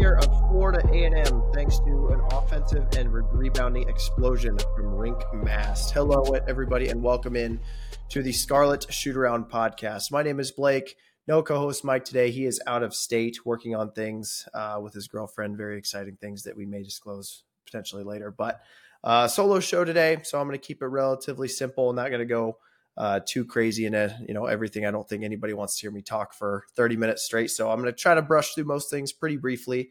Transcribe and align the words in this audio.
of 0.00 0.48
Florida 0.48 0.80
A&M, 0.94 1.42
thanks 1.52 1.78
to 1.80 2.08
an 2.08 2.22
offensive 2.32 2.88
and 2.96 3.12
rebounding 3.12 3.86
explosion 3.86 4.56
from 4.74 4.86
Rienk 4.86 5.44
Mast. 5.44 5.92
Hello, 5.92 6.22
everybody, 6.48 6.88
and 6.88 7.02
welcome 7.02 7.36
in 7.36 7.60
to 8.08 8.22
the 8.22 8.32
Scarlet 8.32 8.90
Shoot 8.90 9.14
Around 9.14 9.50
podcast. 9.50 10.10
My 10.10 10.22
name 10.22 10.40
is 10.40 10.52
Blake. 10.52 10.96
No 11.28 11.42
co-host 11.42 11.84
Mike 11.84 12.06
today. 12.06 12.30
He 12.30 12.46
is 12.46 12.62
out 12.66 12.82
of 12.82 12.94
state 12.94 13.44
working 13.44 13.76
on 13.76 13.92
things 13.92 14.48
uh, 14.54 14.80
with 14.82 14.94
his 14.94 15.06
girlfriend. 15.06 15.58
Very 15.58 15.76
exciting 15.76 16.16
things 16.16 16.44
that 16.44 16.56
we 16.56 16.64
may 16.64 16.82
disclose 16.82 17.44
potentially 17.66 18.02
later. 18.02 18.30
But 18.30 18.62
uh, 19.04 19.28
solo 19.28 19.60
show 19.60 19.84
today, 19.84 20.20
so 20.22 20.40
I'm 20.40 20.46
going 20.46 20.58
to 20.58 20.66
keep 20.66 20.80
it 20.80 20.86
relatively 20.86 21.46
simple. 21.46 21.92
Not 21.92 22.08
going 22.08 22.20
to 22.20 22.24
go 22.24 22.56
uh, 22.96 23.20
too 23.26 23.44
crazy 23.44 23.86
into 23.86 24.16
you 24.26 24.34
know 24.34 24.46
everything. 24.46 24.86
I 24.86 24.90
don't 24.90 25.08
think 25.08 25.24
anybody 25.24 25.52
wants 25.52 25.76
to 25.76 25.82
hear 25.82 25.90
me 25.90 26.02
talk 26.02 26.34
for 26.34 26.64
30 26.74 26.96
minutes 26.96 27.22
straight. 27.24 27.50
So 27.50 27.70
I'm 27.70 27.80
going 27.80 27.92
to 27.92 27.98
try 27.98 28.14
to 28.14 28.22
brush 28.22 28.54
through 28.54 28.64
most 28.64 28.90
things 28.90 29.12
pretty 29.12 29.36
briefly. 29.36 29.90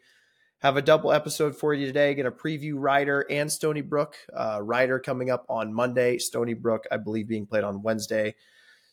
Have 0.60 0.76
a 0.76 0.82
double 0.82 1.14
episode 1.14 1.56
for 1.56 1.74
you 1.74 1.86
today. 1.86 2.14
Going 2.14 2.26
to 2.26 2.32
preview 2.32 2.74
Rider 2.76 3.26
and 3.30 3.50
Stony 3.50 3.82
Brook. 3.82 4.16
Uh, 4.34 4.60
Rider 4.62 5.00
coming 5.00 5.30
up 5.30 5.46
on 5.48 5.74
Monday. 5.74 6.18
Stony 6.18 6.54
Brook, 6.54 6.86
I 6.92 6.98
believe, 6.98 7.30
being 7.30 7.46
played 7.46 7.64
on 7.64 7.82
Wednesday. 7.82 8.36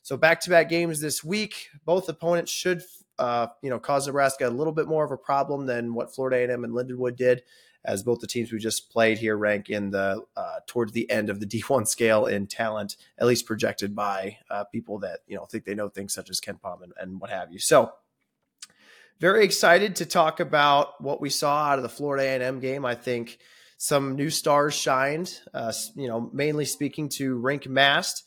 So 0.02 0.16
back 0.16 0.40
to 0.42 0.50
back 0.50 0.68
games 0.68 1.00
this 1.00 1.24
week. 1.24 1.68
Both 1.84 2.08
opponents 2.08 2.52
should 2.52 2.82
uh, 3.18 3.48
you 3.62 3.70
know 3.70 3.78
cause 3.78 4.06
Nebraska 4.06 4.48
a 4.48 4.50
little 4.50 4.72
bit 4.72 4.86
more 4.86 5.04
of 5.04 5.10
a 5.10 5.16
problem 5.16 5.66
than 5.66 5.94
what 5.94 6.14
Florida 6.14 6.36
A&M 6.36 6.64
and 6.64 6.72
Lindenwood 6.72 7.16
did 7.16 7.42
as 7.86 8.02
both 8.02 8.20
the 8.20 8.26
teams 8.26 8.52
we 8.52 8.58
just 8.58 8.90
played 8.90 9.18
here 9.18 9.36
rank 9.36 9.70
in 9.70 9.90
the 9.90 10.22
uh, 10.36 10.56
towards 10.66 10.92
the 10.92 11.08
end 11.10 11.30
of 11.30 11.40
the 11.40 11.46
D1 11.46 11.86
scale 11.86 12.26
in 12.26 12.46
talent, 12.46 12.96
at 13.18 13.26
least 13.26 13.46
projected 13.46 13.94
by 13.94 14.38
uh, 14.50 14.64
people 14.64 14.98
that 14.98 15.20
you 15.26 15.36
know 15.36 15.44
think 15.46 15.64
they 15.64 15.74
know 15.74 15.88
things 15.88 16.12
such 16.12 16.28
as 16.28 16.40
KenPom 16.40 16.82
and, 16.82 16.92
and 17.00 17.20
what 17.20 17.30
have 17.30 17.52
you. 17.52 17.58
So, 17.58 17.92
very 19.20 19.44
excited 19.44 19.96
to 19.96 20.06
talk 20.06 20.40
about 20.40 21.00
what 21.00 21.20
we 21.20 21.30
saw 21.30 21.68
out 21.68 21.78
of 21.78 21.82
the 21.82 21.88
Florida 21.88 22.24
A&M 22.24 22.60
game. 22.60 22.84
I 22.84 22.94
think 22.94 23.38
some 23.78 24.16
new 24.16 24.30
stars 24.30 24.74
shined. 24.74 25.40
Uh, 25.54 25.72
you 25.94 26.08
know, 26.08 26.30
mainly 26.32 26.64
speaking 26.64 27.08
to 27.10 27.38
Rienk 27.38 27.66
Mast. 27.66 28.24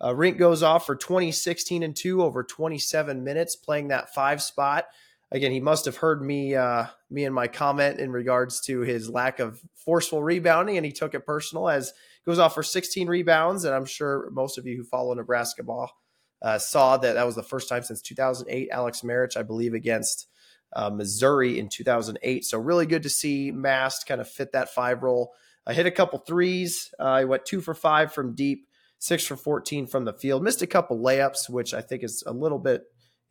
Uh, 0.00 0.08
Rienk 0.08 0.36
goes 0.36 0.64
off 0.64 0.86
for 0.86 0.96
2016 0.96 1.84
and 1.84 1.94
two 1.94 2.24
over 2.24 2.42
27 2.42 3.22
minutes, 3.22 3.54
playing 3.54 3.88
that 3.88 4.12
five 4.12 4.42
spot 4.42 4.86
again, 5.32 5.50
he 5.50 5.60
must 5.60 5.86
have 5.86 5.96
heard 5.96 6.22
me 6.22 6.54
uh, 6.54 6.86
me 7.10 7.24
and 7.24 7.34
my 7.34 7.48
comment 7.48 7.98
in 7.98 8.12
regards 8.12 8.60
to 8.62 8.80
his 8.80 9.10
lack 9.10 9.40
of 9.40 9.60
forceful 9.74 10.22
rebounding, 10.22 10.76
and 10.76 10.86
he 10.86 10.92
took 10.92 11.14
it 11.14 11.26
personal 11.26 11.68
as 11.68 11.92
goes 12.24 12.38
off 12.38 12.54
for 12.54 12.62
16 12.62 13.08
rebounds. 13.08 13.64
And 13.64 13.74
I'm 13.74 13.86
sure 13.86 14.30
most 14.30 14.58
of 14.58 14.66
you 14.66 14.76
who 14.76 14.84
follow 14.84 15.12
Nebraska 15.14 15.64
ball 15.64 15.90
uh, 16.42 16.58
saw 16.58 16.96
that 16.98 17.14
that 17.14 17.26
was 17.26 17.34
the 17.34 17.42
first 17.42 17.68
time 17.68 17.82
since 17.82 18.00
2008. 18.02 18.70
Aleks 18.70 19.02
Maric, 19.02 19.36
I 19.36 19.42
believe, 19.42 19.74
against 19.74 20.28
uh, 20.74 20.90
Missouri 20.90 21.58
in 21.58 21.68
2008. 21.68 22.44
So 22.44 22.58
really 22.58 22.86
good 22.86 23.02
to 23.02 23.10
see 23.10 23.50
Mast 23.50 24.06
kind 24.06 24.20
of 24.20 24.28
fit 24.28 24.52
that 24.52 24.70
five 24.70 25.02
role. 25.02 25.32
I 25.66 25.72
hit 25.72 25.86
a 25.86 25.90
couple 25.90 26.18
threes. 26.18 26.92
Uh, 26.98 27.04
I 27.04 27.24
went 27.24 27.46
two 27.46 27.60
for 27.60 27.74
five 27.74 28.12
from 28.12 28.34
deep, 28.34 28.66
six 28.98 29.24
for 29.24 29.36
14 29.36 29.86
from 29.86 30.04
the 30.04 30.12
field. 30.12 30.42
Missed 30.42 30.62
a 30.62 30.66
couple 30.66 30.98
layups, 30.98 31.48
which 31.48 31.72
I 31.74 31.80
think 31.80 32.02
is 32.02 32.22
a 32.26 32.32
little 32.32 32.58
bit 32.58 32.82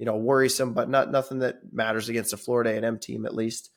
you 0.01 0.05
know, 0.07 0.17
worrisome, 0.17 0.73
but 0.73 0.89
not 0.89 1.11
nothing 1.11 1.39
that 1.39 1.59
matters 1.71 2.09
against 2.09 2.33
a 2.33 2.37
Florida 2.37 2.71
A&M 2.71 2.97
team 2.97 3.23
at 3.23 3.35
least. 3.35 3.69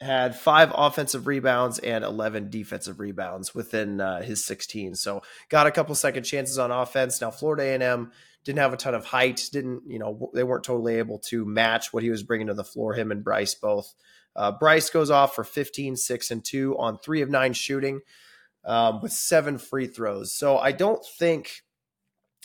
Had 0.00 0.34
five 0.34 0.72
offensive 0.74 1.28
rebounds 1.28 1.78
and 1.78 2.02
11 2.02 2.50
defensive 2.50 2.98
rebounds 2.98 3.54
within 3.54 4.00
uh, 4.00 4.20
his 4.20 4.44
16. 4.44 4.96
So 4.96 5.22
got 5.48 5.68
a 5.68 5.70
couple 5.70 5.94
second 5.94 6.24
chances 6.24 6.58
on 6.58 6.72
offense. 6.72 7.20
Now 7.20 7.30
Florida 7.30 7.62
A&M 7.62 8.10
didn't 8.42 8.58
have 8.58 8.72
a 8.72 8.76
ton 8.76 8.96
of 8.96 9.04
height. 9.04 9.48
Didn't 9.52 9.84
you 9.86 10.00
know 10.00 10.32
they 10.34 10.42
weren't 10.42 10.64
totally 10.64 10.96
able 10.96 11.20
to 11.28 11.44
match 11.44 11.92
what 11.92 12.02
he 12.02 12.10
was 12.10 12.24
bringing 12.24 12.48
to 12.48 12.54
the 12.54 12.64
floor. 12.64 12.94
Him 12.94 13.12
and 13.12 13.22
Brice 13.22 13.54
both. 13.54 13.94
Uh, 14.34 14.50
Brice 14.50 14.90
goes 14.90 15.12
off 15.12 15.36
for 15.36 15.44
15, 15.44 15.94
six 15.94 16.32
and 16.32 16.44
two 16.44 16.76
on 16.76 16.98
three 16.98 17.22
of 17.22 17.30
nine 17.30 17.52
shooting 17.52 18.00
um, 18.64 19.00
with 19.00 19.12
seven 19.12 19.58
free 19.58 19.86
throws. 19.86 20.32
So 20.32 20.58
I 20.58 20.72
don't 20.72 21.04
think, 21.18 21.62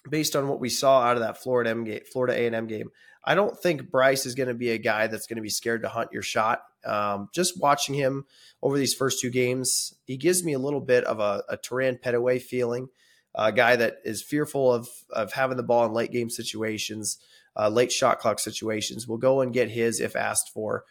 based 0.10 0.36
on 0.36 0.48
what 0.48 0.60
we 0.60 0.70
saw 0.70 1.02
out 1.02 1.18
of 1.18 1.24
that 1.24 1.42
Florida 1.42 1.70
M 1.70 1.84
game, 1.84 2.02
Florida 2.12 2.40
A 2.40 2.46
and 2.46 2.56
M 2.56 2.68
game, 2.68 2.90
I 3.24 3.36
don't 3.36 3.58
think 3.58 3.90
Brice 3.90 4.26
is 4.26 4.36
going 4.36 4.50
to 4.50 4.54
be 4.54 4.72
a 4.72 4.78
guy 4.78 5.08
that's 5.08 5.28
going 5.28 5.38
to 5.38 5.44
be 5.44 5.50
scared 5.50 5.84
to 5.84 5.90
hunt 5.90 6.12
your 6.12 6.22
shot. 6.22 6.64
Um, 6.86 7.30
just 7.34 7.60
watching 7.60 7.96
him 7.96 8.26
over 8.62 8.78
these 8.78 8.94
first 8.94 9.22
two 9.22 9.30
games, 9.30 9.96
he 10.06 10.18
gives 10.18 10.44
me 10.44 10.54
a 10.54 10.60
little 10.60 10.82
bit 10.82 11.06
of 11.06 11.20
a, 11.20 11.44
a 11.48 11.58
Terran 11.58 11.98
Petteway 12.04 12.42
feeling, 12.42 12.90
a 13.34 13.52
guy 13.52 13.78
that 13.78 14.00
is 14.04 14.22
fearful 14.22 14.74
of 14.74 14.90
of 15.10 15.34
having 15.34 15.58
the 15.58 15.64
ball 15.64 15.86
in 15.86 15.94
late 15.94 16.12
game 16.12 16.30
situations, 16.30 17.18
uh, 17.56 17.70
late 17.70 17.92
shot 17.92 18.20
clock 18.20 18.40
situations. 18.40 19.08
Will 19.08 19.18
go 19.18 19.40
and 19.40 19.54
get 19.54 19.70
his 19.70 20.02
if 20.02 20.16
asked 20.16 20.50
for. 20.50 20.84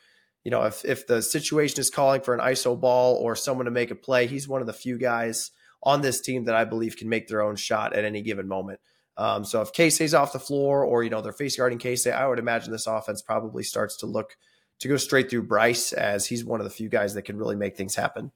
You 0.42 0.50
know, 0.50 0.62
if 0.62 0.84
if 0.84 1.06
the 1.06 1.20
situation 1.20 1.80
is 1.80 1.90
calling 1.90 2.22
for 2.22 2.34
an 2.34 2.40
ISO 2.40 2.80
ball 2.80 3.16
or 3.16 3.36
someone 3.36 3.66
to 3.66 3.70
make 3.70 3.90
a 3.90 3.94
play, 3.94 4.26
he's 4.26 4.48
one 4.48 4.62
of 4.62 4.66
the 4.66 4.72
few 4.72 4.98
guys 4.98 5.50
on 5.82 6.00
this 6.00 6.20
team 6.20 6.44
that 6.44 6.54
I 6.54 6.64
believe 6.64 6.96
can 6.96 7.08
make 7.08 7.28
their 7.28 7.42
own 7.42 7.56
shot 7.56 7.92
at 7.92 8.04
any 8.04 8.22
given 8.22 8.48
moment. 8.48 8.80
Um, 9.16 9.44
so 9.44 9.60
if 9.60 9.72
Keisei's 9.72 10.14
off 10.14 10.32
the 10.32 10.38
floor 10.38 10.84
or, 10.84 11.02
you 11.02 11.10
know, 11.10 11.20
they're 11.20 11.32
face 11.32 11.56
guarding 11.56 11.78
Keisei, 11.78 12.12
I 12.12 12.26
would 12.26 12.38
imagine 12.38 12.72
this 12.72 12.86
offense 12.86 13.22
probably 13.22 13.62
starts 13.62 13.96
to 13.98 14.06
look 14.06 14.36
to 14.80 14.88
go 14.88 14.96
straight 14.96 15.30
through 15.30 15.44
Brice 15.44 15.92
as 15.92 16.26
he's 16.26 16.44
one 16.44 16.60
of 16.60 16.64
the 16.64 16.70
few 16.70 16.88
guys 16.88 17.14
that 17.14 17.22
can 17.22 17.36
really 17.36 17.56
make 17.56 17.76
things 17.76 17.94
happen. 17.94 18.32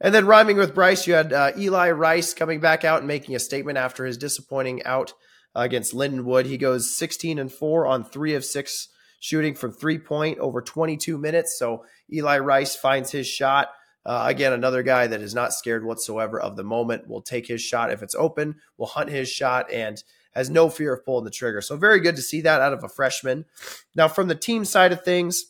And 0.00 0.14
then 0.14 0.26
rhyming 0.26 0.56
with 0.56 0.74
Brice, 0.74 1.06
you 1.06 1.14
had 1.14 1.32
uh, 1.32 1.52
Eli 1.58 1.90
Rice 1.90 2.32
coming 2.32 2.58
back 2.58 2.84
out 2.84 2.98
and 2.98 3.08
making 3.08 3.36
a 3.36 3.38
statement 3.38 3.76
after 3.76 4.06
his 4.06 4.16
disappointing 4.16 4.82
out 4.84 5.12
against 5.54 5.94
Lindenwood. 5.94 6.46
He 6.46 6.56
goes 6.56 6.94
16 6.96 7.38
and 7.38 7.52
four 7.52 7.86
on 7.86 8.04
three 8.04 8.34
of 8.34 8.44
six 8.44 8.88
shooting 9.20 9.54
from 9.54 9.72
three 9.72 9.98
point 9.98 10.38
over 10.38 10.62
22 10.62 11.18
minutes. 11.18 11.58
So 11.58 11.84
Eli 12.12 12.38
Rice 12.38 12.74
finds 12.74 13.12
his 13.12 13.26
shot. 13.26 13.68
Uh, 14.04 14.24
again, 14.26 14.52
another 14.52 14.82
guy 14.82 15.06
that 15.06 15.20
is 15.20 15.34
not 15.34 15.52
scared 15.52 15.84
whatsoever 15.84 16.40
of 16.40 16.56
the 16.56 16.64
moment. 16.64 17.08
Will 17.08 17.22
take 17.22 17.46
his 17.46 17.60
shot 17.60 17.92
if 17.92 18.02
it's 18.02 18.14
open. 18.14 18.56
Will 18.78 18.86
hunt 18.86 19.10
his 19.10 19.28
shot 19.28 19.70
and 19.70 20.02
has 20.32 20.48
no 20.48 20.70
fear 20.70 20.94
of 20.94 21.04
pulling 21.04 21.24
the 21.24 21.30
trigger. 21.30 21.60
So 21.60 21.76
very 21.76 22.00
good 22.00 22.16
to 22.16 22.22
see 22.22 22.40
that 22.42 22.60
out 22.60 22.72
of 22.72 22.84
a 22.84 22.88
freshman. 22.88 23.46
Now, 23.94 24.08
from 24.08 24.28
the 24.28 24.34
team 24.34 24.64
side 24.64 24.92
of 24.92 25.04
things, 25.04 25.44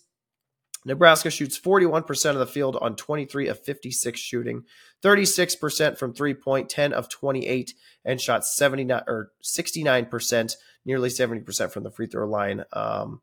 Nebraska 0.85 1.31
shoots 1.31 1.59
41% 1.59 2.31
of 2.31 2.39
the 2.39 2.47
field 2.47 2.77
on 2.81 2.97
23 2.97 3.49
of 3.49 3.63
56 3.63 4.19
shooting, 4.19 4.65
36% 5.03 5.99
from 5.99 6.15
three 6.15 6.35
point, 6.35 6.71
10 6.71 6.93
of 6.93 7.09
28, 7.11 7.75
and 8.05 8.21
shot 8.21 8.47
79 8.47 9.03
or 9.07 9.33
69%, 9.43 10.55
nearly 10.87 11.11
70% 11.11 11.71
from 11.71 11.83
the 11.83 11.91
free 11.91 12.07
throw 12.07 12.27
line. 12.27 12.65
Um, 12.73 13.21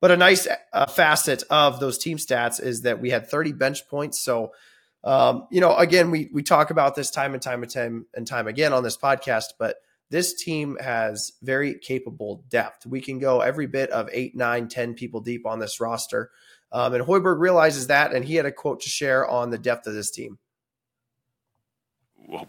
but 0.00 0.10
a 0.10 0.16
nice 0.16 0.46
uh, 0.72 0.86
facet 0.86 1.42
of 1.50 1.80
those 1.80 1.98
team 1.98 2.18
stats 2.18 2.62
is 2.62 2.82
that 2.82 3.00
we 3.00 3.10
had 3.10 3.28
30 3.28 3.52
bench 3.52 3.88
points. 3.88 4.20
So, 4.20 4.52
um, 5.04 5.46
you 5.50 5.60
know, 5.60 5.74
again, 5.76 6.10
we 6.10 6.28
we 6.32 6.42
talk 6.42 6.70
about 6.70 6.94
this 6.94 7.10
time 7.10 7.34
and 7.34 7.42
time 7.42 7.62
and 7.62 7.70
time 7.70 8.06
and 8.14 8.26
time 8.26 8.46
again 8.46 8.72
on 8.72 8.82
this 8.82 8.96
podcast, 8.96 9.54
but 9.58 9.76
this 10.10 10.34
team 10.34 10.76
has 10.80 11.32
very 11.42 11.74
capable 11.74 12.44
depth. 12.48 12.86
We 12.86 13.00
can 13.00 13.18
go 13.18 13.40
every 13.40 13.66
bit 13.66 13.90
of 13.90 14.08
eight, 14.12 14.36
nine, 14.36 14.68
ten 14.68 14.94
people 14.94 15.20
deep 15.20 15.46
on 15.46 15.58
this 15.58 15.80
roster. 15.80 16.30
Um, 16.70 16.94
and 16.94 17.04
Hoiberg 17.04 17.38
realizes 17.38 17.86
that, 17.86 18.12
and 18.12 18.24
he 18.24 18.34
had 18.34 18.46
a 18.46 18.52
quote 18.52 18.80
to 18.82 18.88
share 18.88 19.26
on 19.26 19.50
the 19.50 19.58
depth 19.58 19.86
of 19.86 19.94
this 19.94 20.10
team. 20.10 20.38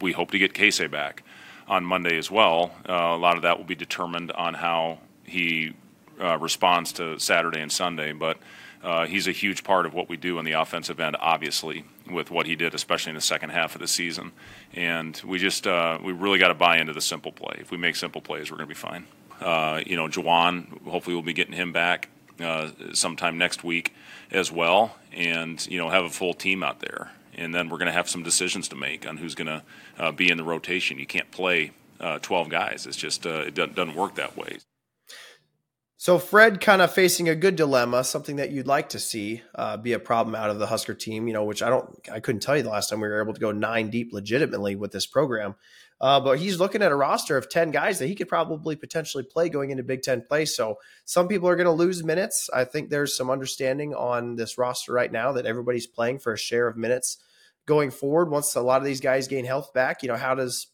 We 0.01 0.11
hope 0.11 0.31
to 0.31 0.39
get 0.39 0.53
Keisei 0.53 0.91
back 0.91 1.23
on 1.67 1.85
Monday 1.85 2.17
as 2.17 2.29
well. 2.29 2.71
Uh, 2.87 2.93
a 2.93 3.17
lot 3.17 3.37
of 3.37 3.43
that 3.43 3.57
will 3.57 3.65
be 3.65 3.75
determined 3.75 4.31
on 4.33 4.53
how 4.53 4.99
he 5.23 5.73
uh, 6.19 6.37
responds 6.37 6.91
to 6.93 7.19
Saturday 7.19 7.61
and 7.61 7.71
Sunday, 7.71 8.11
but 8.11 8.37
uh, 8.83 9.05
he's 9.05 9.27
a 9.27 9.31
huge 9.31 9.63
part 9.63 9.85
of 9.85 9.93
what 9.93 10.07
we 10.07 10.15
do 10.15 10.37
on 10.37 10.45
the 10.45 10.53
offensive 10.53 10.99
end, 10.99 11.17
obviously, 11.19 11.83
with 12.09 12.31
what 12.31 12.45
he 12.45 12.55
did, 12.55 12.73
especially 12.73 13.09
in 13.09 13.15
the 13.15 13.21
second 13.21 13.49
half 13.49 13.75
of 13.75 13.81
the 13.81 13.87
season. 13.87 14.31
And 14.73 15.21
we 15.25 15.37
just 15.37 15.67
uh, 15.67 15.99
we 16.03 16.13
really 16.13 16.39
got 16.39 16.47
to 16.47 16.53
buy 16.53 16.77
into 16.77 16.93
the 16.93 17.01
simple 17.01 17.31
play. 17.31 17.57
If 17.59 17.71
we 17.71 17.77
make 17.77 17.95
simple 17.95 18.21
plays, 18.21 18.49
we're 18.51 18.57
going 18.57 18.69
to 18.69 18.73
be 18.73 18.79
fine. 18.79 19.05
Uh, 19.41 19.81
you 19.85 19.95
know, 19.95 20.07
Juwan, 20.07 20.81
hopefully, 20.85 21.15
we'll 21.15 21.23
be 21.23 21.33
getting 21.33 21.53
him 21.53 21.73
back 21.73 22.09
uh, 22.39 22.69
sometime 22.93 23.37
next 23.37 23.63
week 23.63 23.93
as 24.31 24.51
well, 24.51 24.95
and 25.11 25.65
you 25.67 25.77
know, 25.77 25.89
have 25.89 26.05
a 26.05 26.09
full 26.09 26.33
team 26.33 26.63
out 26.63 26.79
there. 26.79 27.11
And 27.35 27.53
then 27.53 27.69
we're 27.69 27.77
going 27.77 27.87
to 27.87 27.93
have 27.93 28.09
some 28.09 28.23
decisions 28.23 28.67
to 28.69 28.75
make 28.75 29.07
on 29.07 29.17
who's 29.17 29.35
going 29.35 29.47
to 29.47 29.63
uh, 29.97 30.11
be 30.11 30.29
in 30.29 30.37
the 30.37 30.43
rotation. 30.43 30.99
You 30.99 31.05
can't 31.05 31.31
play 31.31 31.71
12 32.21 32.49
guys. 32.49 32.85
It's 32.85 32.97
just 32.97 33.25
it 33.25 33.55
doesn't 33.55 33.95
work 33.95 34.15
that 34.15 34.35
way. 34.35 34.57
So 36.01 36.17
Fred 36.17 36.61
kind 36.61 36.81
of 36.81 36.93
facing 36.93 37.27
a 37.27 37.35
good 37.35 37.57
dilemma, 37.57 38.05
something 38.05 38.37
that 38.37 38.51
you'd 38.51 38.67
like 38.67 38.87
to 38.89 38.99
see 38.99 39.41
uh, 39.53 39.75
be 39.75 39.91
a 39.91 39.99
problem 39.99 40.33
out 40.33 40.49
of 40.49 40.57
the 40.57 40.67
Husker 40.67 40.93
team, 40.93 41.27
you 41.27 41.33
know, 41.33 41.43
which 41.43 41.61
I 41.61 41.67
don't, 41.67 41.93
I 42.09 42.21
couldn't 42.21 42.39
tell 42.39 42.55
you 42.55 42.63
the 42.63 42.69
last 42.69 42.89
time 42.89 43.01
we 43.01 43.09
were 43.09 43.21
able 43.21 43.33
to 43.33 43.39
go 43.39 43.51
nine 43.51 43.89
deep 43.89 44.13
legitimately 44.13 44.77
with 44.77 44.93
this 44.93 45.05
program. 45.05 45.55
Uh, 45.99 46.21
but 46.21 46.39
he's 46.39 46.57
looking 46.57 46.81
at 46.81 46.93
a 46.93 46.95
roster 46.95 47.35
of 47.35 47.49
10 47.49 47.71
guys 47.71 47.99
that 47.99 48.07
he 48.07 48.15
could 48.15 48.29
probably 48.29 48.77
potentially 48.77 49.25
play 49.25 49.49
going 49.49 49.71
into 49.71 49.83
Big 49.83 50.01
Ten 50.01 50.21
play. 50.21 50.45
So 50.45 50.77
some 51.03 51.27
people 51.27 51.49
are 51.49 51.57
going 51.57 51.65
to 51.65 51.73
lose 51.73 52.01
minutes. 52.01 52.49
I 52.53 52.63
think 52.63 52.89
there's 52.89 53.17
some 53.17 53.29
understanding 53.29 53.93
on 53.93 54.37
this 54.37 54.57
roster 54.57 54.93
right 54.93 55.11
now 55.11 55.33
that 55.33 55.45
everybody's 55.45 55.85
playing 55.85 56.19
for 56.19 56.31
a 56.31 56.37
share 56.37 56.69
of 56.69 56.77
minutes 56.77 57.17
going 57.65 57.91
forward. 57.91 58.31
Once 58.31 58.55
a 58.55 58.61
lot 58.61 58.79
of 58.79 58.85
these 58.85 59.01
guys 59.01 59.27
gain 59.27 59.43
health 59.43 59.73
back, 59.73 60.01
you 60.01 60.07
know, 60.07 60.15
how 60.15 60.33
does 60.33 60.67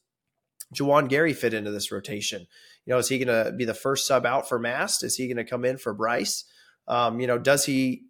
Juwan 0.71 1.09
Gary 1.09 1.33
fit 1.33 1.55
into 1.55 1.71
this 1.71 1.91
rotation? 1.91 2.45
You 2.85 2.93
know, 2.93 2.99
is 2.99 3.09
he 3.09 3.17
going 3.23 3.45
to 3.45 3.51
be 3.51 3.65
the 3.65 3.73
first 3.73 4.05
sub 4.05 4.25
out 4.25 4.47
for 4.47 4.59
Mast? 4.59 5.03
Is 5.03 5.15
he 5.15 5.27
going 5.27 5.37
to 5.37 5.43
come 5.43 5.65
in 5.65 5.77
for 5.77 5.93
Brice? 5.93 6.45
Um, 6.87 7.19
you 7.19 7.27
know, 7.27 7.37
does 7.37 7.65
he 7.65 8.03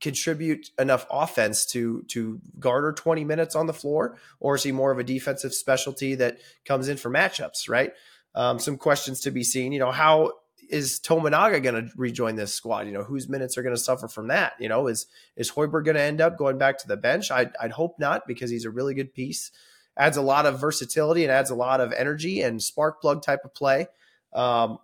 contribute 0.00 0.70
enough 0.78 1.06
offense 1.10 1.66
to 1.66 2.02
to 2.08 2.40
garner 2.58 2.92
20 2.92 3.24
minutes 3.24 3.54
on 3.54 3.66
the 3.66 3.72
floor, 3.72 4.16
or 4.40 4.54
is 4.54 4.62
he 4.62 4.72
more 4.72 4.90
of 4.90 4.98
a 4.98 5.04
defensive 5.04 5.54
specialty 5.54 6.14
that 6.16 6.38
comes 6.64 6.88
in 6.88 6.96
for 6.96 7.10
matchups? 7.10 7.68
Right. 7.68 7.92
Um, 8.34 8.58
some 8.58 8.76
questions 8.76 9.20
to 9.22 9.30
be 9.30 9.42
seen. 9.42 9.72
You 9.72 9.78
know, 9.78 9.90
how 9.90 10.32
is 10.68 11.00
Tominaga 11.00 11.62
going 11.62 11.86
to 11.86 11.92
rejoin 11.96 12.36
this 12.36 12.54
squad? 12.54 12.86
You 12.86 12.92
know, 12.92 13.02
whose 13.02 13.28
minutes 13.28 13.56
are 13.56 13.62
going 13.62 13.74
to 13.74 13.80
suffer 13.80 14.08
from 14.08 14.28
that? 14.28 14.52
You 14.58 14.68
know, 14.68 14.86
is 14.86 15.06
is 15.36 15.50
Hoiberg 15.50 15.84
going 15.84 15.96
to 15.96 16.02
end 16.02 16.20
up 16.20 16.36
going 16.36 16.58
back 16.58 16.78
to 16.78 16.88
the 16.88 16.96
bench? 16.96 17.30
I'd, 17.30 17.52
I'd 17.60 17.72
hope 17.72 17.98
not 17.98 18.26
because 18.26 18.50
he's 18.50 18.64
a 18.64 18.70
really 18.70 18.94
good 18.94 19.14
piece. 19.14 19.50
Adds 19.96 20.16
a 20.16 20.22
lot 20.22 20.46
of 20.46 20.60
versatility 20.60 21.24
and 21.24 21.32
adds 21.32 21.50
a 21.50 21.56
lot 21.56 21.80
of 21.80 21.92
energy 21.92 22.40
and 22.42 22.62
spark 22.62 23.00
plug 23.00 23.22
type 23.22 23.44
of 23.44 23.54
play. 23.54 23.88
Um, 24.32 24.78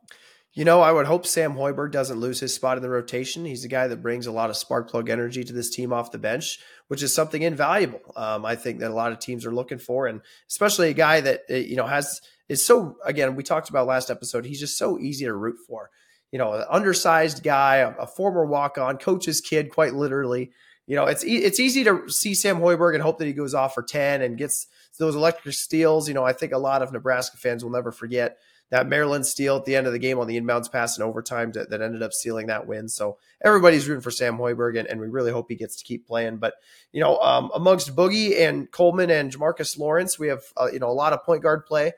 you 0.55 0.65
know, 0.65 0.81
I 0.81 0.93
would 0.93 1.07
hope 1.07 1.27
Sam 1.27 1.55
Hoiberg 1.55 1.91
doesn't 1.91 2.21
lose 2.21 2.39
his 2.39 2.55
spot 2.55 2.77
in 2.77 2.83
the 2.83 2.89
rotation. 2.89 3.45
He's 3.45 3.65
a 3.65 3.69
guy 3.69 3.89
that 3.89 4.03
brings 4.03 4.29
a 4.29 4.33
lot 4.33 4.51
of 4.51 4.57
spark 4.57 4.89
plug 4.89 5.11
energy 5.11 5.43
to 5.43 5.53
this 5.53 5.69
team 5.69 5.93
off 5.93 6.13
the 6.13 6.19
bench, 6.19 6.61
which 6.87 7.03
is 7.03 7.13
something 7.13 7.43
invaluable. 7.43 8.01
Um, 8.15 8.45
I 8.45 8.55
think 8.55 8.79
that 8.79 8.93
a 8.93 8.95
lot 8.95 9.11
of 9.11 9.19
teams 9.19 9.45
are 9.45 9.55
looking 9.55 9.79
for, 9.79 10.07
and 10.07 10.21
especially 10.49 10.91
a 10.91 10.95
guy 10.95 11.21
that 11.21 11.43
eh, 11.49 11.57
you 11.57 11.75
know 11.75 11.87
has 11.87 12.21
is 12.49 12.65
so. 12.65 12.97
Again, 13.05 13.35
we 13.35 13.43
talked 13.43 13.69
about 13.69 13.89
last 13.89 14.11
episode. 14.11 14.45
He's 14.45 14.61
just 14.61 14.79
so 14.79 14.97
easy 14.99 15.25
to 15.25 15.35
root 15.35 15.57
for. 15.67 15.91
You 16.31 16.39
know, 16.39 16.53
an 16.53 16.65
undersized 16.71 17.43
guy, 17.43 17.77
a, 17.77 18.07
former 18.07 18.45
walk 18.45 18.77
on, 18.79 18.99
coach's 18.99 19.41
kid, 19.41 19.71
quite 19.71 19.95
literally. 19.95 20.53
You 20.87 20.95
know, 20.95 21.07
it's 21.07 21.25
it's 21.27 21.59
easy 21.59 21.83
to 21.83 22.09
see 22.09 22.35
Sam 22.35 22.59
Hoiberg 22.59 22.95
and 22.95 23.03
hope 23.03 23.19
that 23.19 23.27
he 23.27 23.33
goes 23.33 23.55
off 23.55 23.75
for 23.75 23.83
ten 23.83 24.23
and 24.23 24.39
gets 24.39 24.69
those 25.01 25.17
electric 25.17 25.55
steals. 25.57 26.07
You 26.07 26.15
know, 26.15 26.25
I 26.25 26.33
think 26.33 26.53
a 26.53 26.59
lot 26.59 26.83
of 26.83 26.93
Nebraska 26.93 27.39
fans 27.39 27.65
will 27.65 27.73
never 27.73 27.91
forget 27.91 28.37
that 28.75 28.89
Maryland 28.89 29.25
steal 29.25 29.57
at 29.57 29.65
the 29.65 29.77
end 29.77 29.87
of 29.87 29.93
the 29.93 30.01
game 30.01 30.19
on 30.19 30.27
the 30.27 30.41
inbounds 30.41 30.71
pass 30.71 30.99
in 30.99 31.05
overtime 31.05 31.53
that, 31.53 31.71
that 31.71 31.81
ended 31.81 32.03
up 32.03 32.13
sealing 32.13 32.49
that 32.49 32.67
win. 32.67 32.89
So 32.89 33.19
everybody's 33.41 33.87
rooting 33.87 34.03
for 34.03 34.11
Sam 34.11 34.37
Hoiberg, 34.37 34.77
and, 34.77 34.89
and 34.89 35.01
we 35.01 35.07
really 35.07 35.31
hope 35.31 35.47
he 35.49 35.55
gets 35.55 35.77
to 35.77 35.85
keep 35.85 36.09
playing. 36.09 36.39
But 36.39 36.55
you 36.91 37.01
know, 37.01 37.17
um, 37.19 37.53
amongst 37.55 37.95
Boogie 37.95 38.41
and 38.41 38.69
Coleman 38.69 39.11
and 39.11 39.33
Jamarques 39.33 39.79
Lawrence, 39.79 40.19
we 40.19 40.27
have 40.27 40.43
uh, 40.57 40.71
you 40.73 40.81
know 40.81 40.89
a 40.89 40.93
lot 40.93 41.13
of 41.13 41.23
point 41.23 41.41
guard 41.41 41.67
play. 41.67 41.93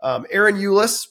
Um, 0.00 0.26
Ahron 0.30 0.60
Ulis, 0.60 1.06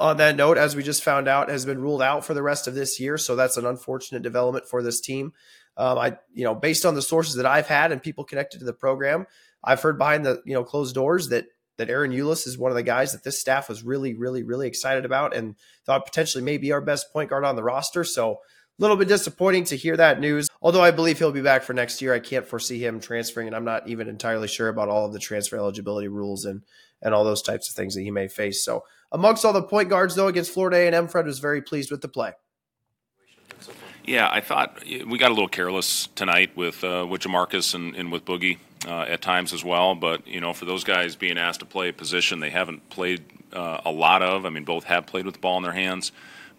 on 0.00 0.16
that 0.16 0.34
note, 0.34 0.58
as 0.58 0.74
we 0.74 0.82
just 0.82 1.04
found 1.04 1.28
out, 1.28 1.48
has 1.48 1.64
been 1.64 1.80
ruled 1.80 2.02
out 2.02 2.24
for 2.24 2.34
the 2.34 2.42
rest 2.42 2.66
of 2.66 2.74
this 2.74 2.98
year. 2.98 3.18
So 3.18 3.36
that's 3.36 3.56
an 3.56 3.64
unfortunate 3.64 4.24
development 4.24 4.66
for 4.66 4.82
this 4.82 5.00
team. 5.00 5.34
Um, 5.76 5.98
I, 5.98 6.18
you 6.34 6.42
know, 6.42 6.56
based 6.56 6.84
on 6.84 6.96
the 6.96 7.02
sources 7.02 7.36
that 7.36 7.46
I've 7.46 7.68
had 7.68 7.92
and 7.92 8.02
people 8.02 8.24
connected 8.24 8.58
to 8.58 8.64
the 8.64 8.72
program, 8.72 9.28
I've 9.62 9.82
heard 9.82 9.98
behind 9.98 10.26
the 10.26 10.42
you 10.44 10.54
know 10.54 10.64
closed 10.64 10.96
doors 10.96 11.28
that 11.28 11.46
that 11.78 11.88
Ahron 11.88 12.14
Ulis 12.14 12.46
is 12.46 12.58
one 12.58 12.70
of 12.70 12.76
the 12.76 12.82
guys 12.82 13.12
that 13.12 13.24
this 13.24 13.40
staff 13.40 13.68
was 13.68 13.82
really, 13.82 14.14
really, 14.14 14.42
really 14.42 14.66
excited 14.66 15.04
about 15.04 15.34
and 15.34 15.56
thought 15.84 16.06
potentially 16.06 16.42
may 16.42 16.58
be 16.58 16.72
our 16.72 16.80
best 16.80 17.12
point 17.12 17.30
guard 17.30 17.44
on 17.44 17.56
the 17.56 17.62
roster. 17.62 18.04
So 18.04 18.40
a 18.78 18.82
little 18.82 18.96
bit 18.96 19.08
disappointing 19.08 19.64
to 19.64 19.76
hear 19.76 19.96
that 19.96 20.20
news. 20.20 20.48
Although 20.60 20.82
I 20.82 20.90
believe 20.90 21.18
he'll 21.18 21.32
be 21.32 21.42
back 21.42 21.62
for 21.62 21.72
next 21.72 22.02
year, 22.02 22.12
I 22.12 22.20
can't 22.20 22.46
foresee 22.46 22.84
him 22.84 23.00
transferring, 23.00 23.46
and 23.46 23.56
I'm 23.56 23.64
not 23.64 23.88
even 23.88 24.08
entirely 24.08 24.48
sure 24.48 24.68
about 24.68 24.88
all 24.88 25.06
of 25.06 25.12
the 25.12 25.18
transfer 25.18 25.56
eligibility 25.56 26.08
rules 26.08 26.44
and 26.44 26.62
and 27.02 27.14
all 27.14 27.24
those 27.24 27.42
types 27.42 27.68
of 27.68 27.74
things 27.74 27.94
that 27.94 28.02
he 28.02 28.10
may 28.10 28.26
face. 28.26 28.64
So 28.64 28.84
amongst 29.12 29.44
all 29.44 29.52
the 29.52 29.62
point 29.62 29.90
guards, 29.90 30.14
though, 30.14 30.28
against 30.28 30.52
Florida 30.52 30.78
A&M, 30.78 31.08
Fred 31.08 31.26
was 31.26 31.38
very 31.38 31.60
pleased 31.60 31.90
with 31.90 32.00
the 32.00 32.08
play. 32.08 32.32
Yeah, 34.04 34.28
I 34.30 34.40
thought 34.40 34.82
we 34.84 35.18
got 35.18 35.30
a 35.30 35.34
little 35.34 35.48
careless 35.48 36.08
tonight 36.14 36.56
with 36.56 36.84
uh, 36.84 37.06
with 37.08 37.22
Jamarques 37.22 37.74
and, 37.74 37.94
and 37.96 38.12
with 38.12 38.24
Boogie 38.24 38.58
uh, 38.86 39.02
at 39.02 39.20
times 39.20 39.52
as 39.52 39.64
well. 39.64 39.94
But 39.94 40.26
you 40.26 40.40
know, 40.40 40.52
for 40.52 40.64
those 40.64 40.84
guys 40.84 41.16
being 41.16 41.38
asked 41.38 41.60
to 41.60 41.66
play 41.66 41.88
a 41.88 41.92
position 41.92 42.40
they 42.40 42.50
haven't 42.50 42.88
played 42.88 43.24
uh, 43.52 43.80
a 43.84 43.90
lot 43.90 44.22
of, 44.22 44.46
I 44.46 44.50
mean, 44.50 44.64
both 44.64 44.84
have 44.84 45.06
played 45.06 45.24
with 45.24 45.34
the 45.34 45.40
ball 45.40 45.56
in 45.56 45.62
their 45.62 45.72
hands. 45.72 46.12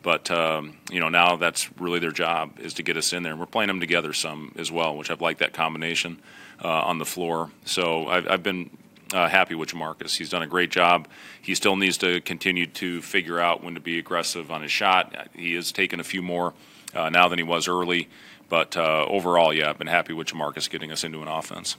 But 0.04 0.30
um, 0.30 0.78
you 0.92 1.00
know, 1.00 1.10
now 1.10 1.36
that's 1.36 1.70
really 1.80 2.00
their 2.00 2.12
job 2.12 2.60
is 2.60 2.76
to 2.76 2.84
get 2.84 2.98
us 2.98 3.14
in 3.14 3.24
there, 3.24 3.32
and 3.32 3.40
we're 3.40 3.48
playing 3.48 3.68
them 3.68 3.80
together 3.80 4.14
some 4.14 4.54
as 4.58 4.72
well, 4.72 4.96
which 4.96 5.10
I've 5.10 5.22
liked 5.22 5.40
that 5.40 5.54
combination 5.54 6.20
uh, 6.64 6.68
on 6.68 6.98
the 6.98 7.06
floor. 7.06 7.52
So 7.66 8.08
I've, 8.08 8.28
I've 8.28 8.44
been 8.44 8.70
uh, 9.14 9.28
happy 9.28 9.56
with 9.56 9.70
Jamarques. 9.70 10.16
He's 10.16 10.30
done 10.30 10.44
a 10.44 10.48
great 10.48 10.70
job. 10.70 11.08
He 11.42 11.56
still 11.56 11.76
needs 11.76 11.98
to 12.00 12.22
continue 12.22 12.68
to 12.68 13.02
figure 13.02 13.40
out 13.40 13.64
when 13.64 13.74
to 13.74 13.80
be 13.80 13.98
aggressive 14.00 14.52
on 14.52 14.62
his 14.62 14.72
shot. 14.72 15.30
He 15.34 15.56
has 15.56 15.72
taken 15.72 16.00
a 16.00 16.04
few 16.04 16.22
more 16.22 16.54
uh, 16.94 17.10
now 17.10 17.28
than 17.28 17.40
he 17.40 17.44
was 17.44 17.68
early, 17.68 18.10
but 18.50 18.78
uh, 18.78 19.06
overall, 19.06 19.54
yeah, 19.54 19.70
I've 19.70 19.78
been 19.78 19.88
happy 19.88 20.14
with 20.14 20.28
Jamarques 20.28 20.70
getting 20.70 20.92
us 20.92 21.04
into 21.04 21.22
an 21.22 21.28
offense. 21.28 21.76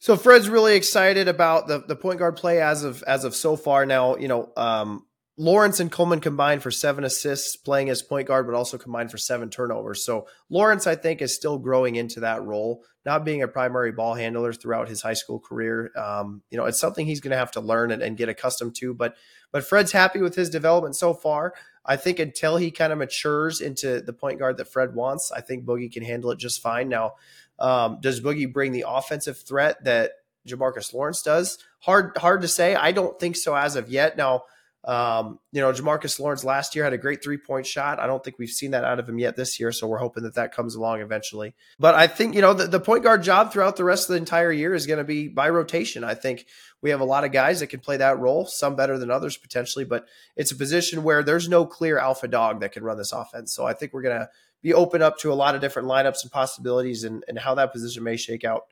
So 0.00 0.16
Fred's 0.16 0.48
really 0.48 0.76
excited 0.76 1.28
about 1.28 1.68
the 1.68 1.78
the 1.78 1.94
point 1.94 2.18
guard 2.18 2.36
play 2.36 2.60
as 2.60 2.84
of 2.84 3.02
as 3.04 3.24
of 3.24 3.34
so 3.34 3.54
far. 3.54 3.84
Now, 3.84 4.16
you 4.16 4.28
know, 4.28 4.50
um, 4.56 5.04
Lawrence 5.36 5.78
and 5.78 5.92
Coleman 5.92 6.20
combined 6.20 6.62
for 6.62 6.70
seven 6.70 7.04
assists 7.04 7.54
playing 7.54 7.90
as 7.90 8.02
point 8.02 8.26
guard, 8.26 8.46
but 8.46 8.54
also 8.54 8.78
combined 8.78 9.10
for 9.10 9.18
seven 9.18 9.50
turnovers. 9.50 10.02
So 10.02 10.26
Lawrence, 10.48 10.86
I 10.86 10.96
think, 10.96 11.20
is 11.20 11.34
still 11.34 11.58
growing 11.58 11.96
into 11.96 12.20
that 12.20 12.42
role, 12.42 12.82
not 13.04 13.26
being 13.26 13.42
a 13.42 13.48
primary 13.48 13.92
ball 13.92 14.14
handler 14.14 14.54
throughout 14.54 14.88
his 14.88 15.02
high 15.02 15.14
school 15.14 15.38
career. 15.38 15.90
Um, 15.96 16.42
you 16.50 16.56
know, 16.56 16.64
it's 16.64 16.80
something 16.80 17.04
he's 17.04 17.20
going 17.20 17.32
to 17.32 17.38
have 17.38 17.52
to 17.52 17.60
learn 17.60 17.90
and, 17.90 18.02
and, 18.02 18.16
get 18.16 18.30
accustomed 18.30 18.76
to. 18.76 18.94
But 18.94 19.16
but 19.52 19.64
Fred's 19.64 19.92
happy 19.92 20.20
with 20.22 20.34
his 20.34 20.48
development 20.48 20.96
so 20.96 21.12
far. 21.12 21.52
I 21.84 21.96
think 21.96 22.18
until 22.18 22.56
he 22.56 22.70
kind 22.70 22.92
of 22.92 22.98
matures 22.98 23.60
into 23.60 24.00
the 24.00 24.12
point 24.12 24.38
guard 24.38 24.58
that 24.58 24.68
Fred 24.68 24.94
wants, 24.94 25.32
I 25.32 25.40
think 25.40 25.64
Boogie 25.64 25.92
can 25.92 26.04
handle 26.04 26.30
it 26.30 26.38
just 26.38 26.60
fine. 26.60 26.88
Now, 26.88 27.14
um, 27.58 27.98
does 28.00 28.20
Boogie 28.20 28.52
bring 28.52 28.72
the 28.72 28.84
offensive 28.86 29.38
threat 29.38 29.82
that 29.84 30.12
Jamarques 30.46 30.92
Lawrence 30.92 31.22
does? 31.22 31.58
Hard, 31.80 32.16
hard 32.16 32.42
to 32.42 32.48
say. 32.48 32.74
I 32.74 32.92
don't 32.92 33.18
think 33.18 33.36
so 33.36 33.54
as 33.54 33.76
of 33.76 33.88
yet. 33.88 34.16
Now, 34.16 34.44
um, 34.84 35.38
you 35.52 35.60
know, 35.60 35.70
Jamarques 35.72 36.18
Lawrence 36.18 36.42
last 36.42 36.74
year 36.74 36.84
had 36.84 36.94
a 36.94 36.98
great 36.98 37.22
three 37.22 37.36
point 37.36 37.66
shot. 37.66 37.98
I 37.98 38.06
don't 38.06 38.24
think 38.24 38.38
we've 38.38 38.48
seen 38.48 38.70
that 38.70 38.84
out 38.84 38.98
of 38.98 39.08
him 39.08 39.18
yet 39.18 39.36
this 39.36 39.60
year, 39.60 39.72
so 39.72 39.86
we're 39.86 39.98
hoping 39.98 40.22
that 40.22 40.36
that 40.36 40.54
comes 40.54 40.74
along 40.74 41.00
eventually. 41.00 41.54
But 41.78 41.94
I 41.94 42.06
think 42.06 42.34
you 42.34 42.40
know 42.40 42.54
the, 42.54 42.66
the 42.66 42.80
point 42.80 43.04
guard 43.04 43.22
job 43.22 43.52
throughout 43.52 43.76
the 43.76 43.84
rest 43.84 44.08
of 44.08 44.14
the 44.14 44.18
entire 44.18 44.50
year 44.50 44.74
is 44.74 44.86
going 44.86 44.98
to 44.98 45.04
be 45.04 45.28
by 45.28 45.50
rotation. 45.50 46.02
I 46.02 46.14
think 46.14 46.46
we 46.80 46.90
have 46.90 47.00
a 47.00 47.04
lot 47.04 47.24
of 47.24 47.32
guys 47.32 47.60
that 47.60 47.66
can 47.66 47.80
play 47.80 47.98
that 47.98 48.18
role, 48.18 48.46
some 48.46 48.74
better 48.74 48.96
than 48.96 49.10
others 49.10 49.36
potentially, 49.36 49.84
but 49.84 50.06
it's 50.34 50.50
a 50.50 50.56
position 50.56 51.02
where 51.02 51.22
there's 51.22 51.48
no 51.48 51.66
clear 51.66 51.98
alpha 51.98 52.26
dog 52.26 52.60
that 52.60 52.72
can 52.72 52.82
run 52.82 52.96
this 52.96 53.12
offense. 53.12 53.52
So 53.52 53.66
I 53.66 53.74
think 53.74 53.92
we're 53.92 54.02
going 54.02 54.18
to 54.18 54.30
be 54.62 54.72
open 54.72 55.02
up 55.02 55.18
to 55.18 55.32
a 55.32 55.34
lot 55.34 55.54
of 55.54 55.60
different 55.60 55.88
lineups 55.88 56.22
and 56.22 56.32
possibilities, 56.32 57.04
and, 57.04 57.24
and 57.28 57.38
how 57.38 57.54
that 57.56 57.72
position 57.72 58.02
may 58.02 58.16
shake 58.16 58.44
out 58.44 58.62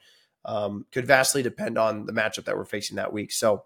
um, 0.44 0.86
could 0.92 1.06
vastly 1.06 1.42
depend 1.42 1.76
on 1.78 2.06
the 2.06 2.12
matchup 2.12 2.44
that 2.44 2.56
we're 2.56 2.64
facing 2.64 2.96
that 2.96 3.12
week. 3.12 3.32
So, 3.32 3.64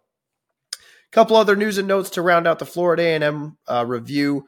couple 1.13 1.37
other 1.37 1.55
news 1.55 1.79
and 1.79 1.87
notes 1.87 2.11
to 2.11 2.23
round 2.23 2.47
out 2.47 2.59
the 2.59 2.67
Florida 2.67 3.03
A&M 3.03 3.57
uh, 3.69 3.85
review. 3.87 4.47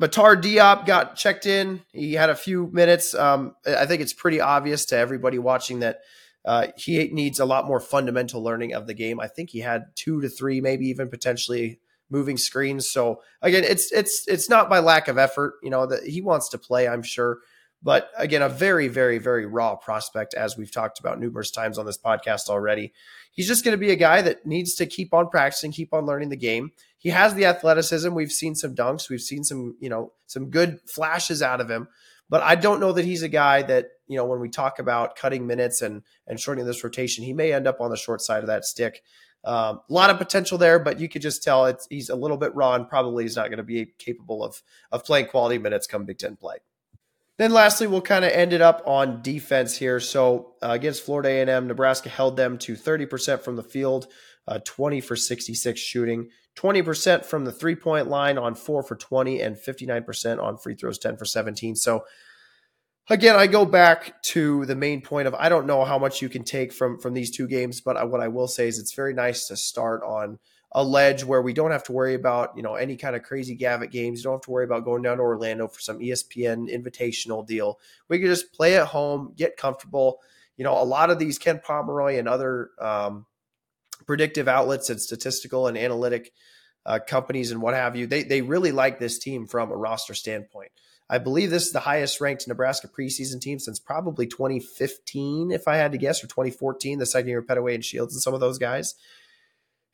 Matar 0.00 0.40
Diop 0.40 0.86
got 0.86 1.16
checked 1.16 1.46
in. 1.46 1.82
He 1.92 2.14
had 2.14 2.30
a 2.30 2.34
few 2.34 2.68
minutes. 2.72 3.14
Um, 3.14 3.54
I 3.66 3.86
think 3.86 4.02
it's 4.02 4.12
pretty 4.12 4.40
obvious 4.40 4.84
to 4.86 4.96
everybody 4.96 5.38
watching 5.38 5.80
that 5.80 6.00
uh, 6.44 6.68
he 6.76 7.08
needs 7.08 7.40
a 7.40 7.44
lot 7.44 7.66
more 7.66 7.80
fundamental 7.80 8.42
learning 8.42 8.74
of 8.74 8.86
the 8.86 8.94
game. 8.94 9.18
I 9.18 9.28
think 9.28 9.50
he 9.50 9.60
had 9.60 9.86
two 9.94 10.20
to 10.20 10.28
three, 10.28 10.60
maybe 10.60 10.86
even 10.88 11.08
potentially 11.08 11.80
moving 12.10 12.36
screens. 12.36 12.88
So 12.88 13.22
again, 13.40 13.64
it's 13.64 13.90
it's 13.92 14.28
it's 14.28 14.50
not 14.50 14.68
by 14.68 14.80
lack 14.80 15.08
of 15.08 15.16
effort. 15.16 15.54
You 15.62 15.70
know 15.70 15.86
that 15.86 16.04
he 16.04 16.20
wants 16.20 16.50
to 16.50 16.58
play, 16.58 16.86
I'm 16.86 17.02
sure. 17.02 17.38
But 17.84 18.10
again, 18.16 18.40
a 18.40 18.48
very, 18.48 18.88
very, 18.88 19.18
very 19.18 19.44
raw 19.44 19.76
prospect, 19.76 20.32
as 20.32 20.56
we've 20.56 20.72
talked 20.72 20.98
about 20.98 21.20
numerous 21.20 21.50
times 21.50 21.78
on 21.78 21.84
this 21.84 21.98
podcast 21.98 22.48
already. 22.48 22.94
He's 23.30 23.46
just 23.46 23.62
going 23.62 23.74
to 23.74 23.78
be 23.78 23.90
a 23.90 23.96
guy 23.96 24.22
that 24.22 24.46
needs 24.46 24.74
to 24.76 24.86
keep 24.86 25.12
on 25.12 25.28
practicing, 25.28 25.70
keep 25.70 25.92
on 25.92 26.06
learning 26.06 26.30
the 26.30 26.36
game. 26.36 26.72
He 26.96 27.10
has 27.10 27.34
the 27.34 27.44
athleticism. 27.44 28.14
We've 28.14 28.32
seen 28.32 28.54
some 28.54 28.74
dunks. 28.74 29.10
We've 29.10 29.20
seen 29.20 29.44
some, 29.44 29.76
you 29.80 29.90
know, 29.90 30.12
some 30.26 30.48
good 30.48 30.80
flashes 30.88 31.42
out 31.42 31.60
of 31.60 31.70
him. 31.70 31.88
But 32.30 32.42
I 32.42 32.54
don't 32.54 32.80
know 32.80 32.92
that 32.92 33.04
he's 33.04 33.22
a 33.22 33.28
guy 33.28 33.60
that, 33.62 33.88
you 34.08 34.16
know, 34.16 34.24
when 34.24 34.40
we 34.40 34.48
talk 34.48 34.78
about 34.78 35.16
cutting 35.16 35.46
minutes 35.46 35.82
and 35.82 36.02
and 36.26 36.40
shortening 36.40 36.66
this 36.66 36.82
rotation, 36.82 37.22
he 37.22 37.34
may 37.34 37.52
end 37.52 37.66
up 37.66 37.82
on 37.82 37.90
the 37.90 37.98
short 37.98 38.22
side 38.22 38.42
of 38.42 38.46
that 38.46 38.64
stick. 38.64 39.02
Um, 39.44 39.80
a 39.90 39.92
lot 39.92 40.08
of 40.08 40.16
potential 40.16 40.56
there, 40.56 40.78
but 40.78 40.98
you 40.98 41.08
could 41.10 41.20
just 41.20 41.42
tell 41.42 41.66
it's, 41.66 41.86
he's 41.90 42.08
a 42.08 42.16
little 42.16 42.38
bit 42.38 42.54
raw 42.54 42.74
and 42.76 42.88
probably 42.88 43.26
is 43.26 43.36
not 43.36 43.48
going 43.48 43.58
to 43.58 43.62
be 43.62 43.92
capable 43.98 44.42
of 44.42 44.62
of 44.90 45.04
playing 45.04 45.26
quality 45.26 45.58
minutes 45.58 45.86
come 45.86 46.06
Big 46.06 46.18
Ten 46.18 46.36
play. 46.36 46.56
Then 47.36 47.52
lastly, 47.52 47.86
we'll 47.86 48.00
kind 48.00 48.24
of 48.24 48.30
end 48.30 48.52
it 48.52 48.60
up 48.60 48.82
on 48.86 49.20
defense 49.22 49.76
here. 49.76 49.98
So 49.98 50.54
uh, 50.62 50.70
against 50.70 51.04
Florida 51.04 51.30
A&M, 51.30 51.66
Nebraska 51.66 52.08
held 52.08 52.36
them 52.36 52.58
to 52.58 52.74
30% 52.74 53.40
from 53.40 53.56
the 53.56 53.62
field, 53.62 54.06
uh, 54.46 54.60
20 54.64 55.00
for 55.00 55.16
66 55.16 55.80
shooting, 55.80 56.28
20% 56.56 57.24
from 57.24 57.44
the 57.44 57.52
three 57.52 57.74
point 57.74 58.08
line 58.08 58.38
on 58.38 58.54
four 58.54 58.84
for 58.84 58.94
20, 58.94 59.40
and 59.40 59.56
59% 59.56 60.40
on 60.40 60.56
free 60.58 60.76
throws, 60.76 60.98
10 60.98 61.16
for 61.16 61.24
17. 61.24 61.74
So 61.74 62.04
again, 63.10 63.34
I 63.34 63.48
go 63.48 63.64
back 63.64 64.22
to 64.22 64.64
the 64.66 64.76
main 64.76 65.00
point 65.02 65.26
of 65.26 65.34
I 65.34 65.48
don't 65.48 65.66
know 65.66 65.84
how 65.84 65.98
much 65.98 66.22
you 66.22 66.28
can 66.28 66.44
take 66.44 66.72
from 66.72 66.98
from 66.98 67.14
these 67.14 67.30
two 67.30 67.48
games, 67.48 67.80
but 67.80 68.08
what 68.08 68.20
I 68.20 68.28
will 68.28 68.48
say 68.48 68.68
is 68.68 68.78
it's 68.78 68.94
very 68.94 69.12
nice 69.12 69.48
to 69.48 69.56
start 69.56 70.02
on 70.04 70.38
a 70.74 70.82
ledge 70.82 71.22
where 71.22 71.40
we 71.40 71.52
don't 71.52 71.70
have 71.70 71.84
to 71.84 71.92
worry 71.92 72.14
about 72.14 72.56
you 72.56 72.62
know 72.62 72.74
any 72.74 72.96
kind 72.96 73.14
of 73.14 73.22
crazy 73.22 73.54
Gavitt 73.54 73.90
games. 73.90 74.20
You 74.20 74.24
don't 74.24 74.34
have 74.34 74.42
to 74.42 74.50
worry 74.50 74.64
about 74.64 74.84
going 74.84 75.02
down 75.02 75.18
to 75.18 75.22
Orlando 75.22 75.68
for 75.68 75.80
some 75.80 76.00
ESPN 76.00 76.68
invitational 76.68 77.46
deal. 77.46 77.78
We 78.08 78.18
can 78.18 78.28
just 78.28 78.52
play 78.52 78.76
at 78.76 78.88
home, 78.88 79.32
get 79.36 79.56
comfortable. 79.56 80.20
You 80.56 80.64
know, 80.64 80.80
a 80.80 80.84
lot 80.84 81.10
of 81.10 81.18
these 81.18 81.38
Ken 81.38 81.60
Pomeroy 81.64 82.18
and 82.18 82.28
other 82.28 82.70
um, 82.80 83.26
predictive 84.06 84.48
outlets 84.48 84.90
and 84.90 85.00
statistical 85.00 85.66
and 85.66 85.78
analytic 85.78 86.32
uh, 86.86 86.98
companies 87.06 87.50
and 87.50 87.62
what 87.62 87.74
have 87.74 87.96
you, 87.96 88.06
they 88.06 88.24
they 88.24 88.42
really 88.42 88.72
like 88.72 88.98
this 88.98 89.18
team 89.18 89.46
from 89.46 89.70
a 89.70 89.76
roster 89.76 90.14
standpoint. 90.14 90.70
I 91.08 91.18
believe 91.18 91.50
this 91.50 91.66
is 91.66 91.72
the 91.72 91.80
highest 91.80 92.20
ranked 92.20 92.48
Nebraska 92.48 92.88
preseason 92.88 93.40
team 93.40 93.58
since 93.58 93.78
probably 93.78 94.26
2015, 94.26 95.50
if 95.50 95.68
I 95.68 95.76
had 95.76 95.92
to 95.92 95.98
guess, 95.98 96.24
or 96.24 96.28
2014, 96.28 96.98
the 96.98 97.06
second 97.06 97.28
year 97.28 97.40
of 97.40 97.46
Petteway 97.46 97.74
and 97.74 97.84
Shields 97.84 98.14
and 98.14 98.22
some 98.22 98.32
of 98.32 98.40
those 98.40 98.58
guys. 98.58 98.94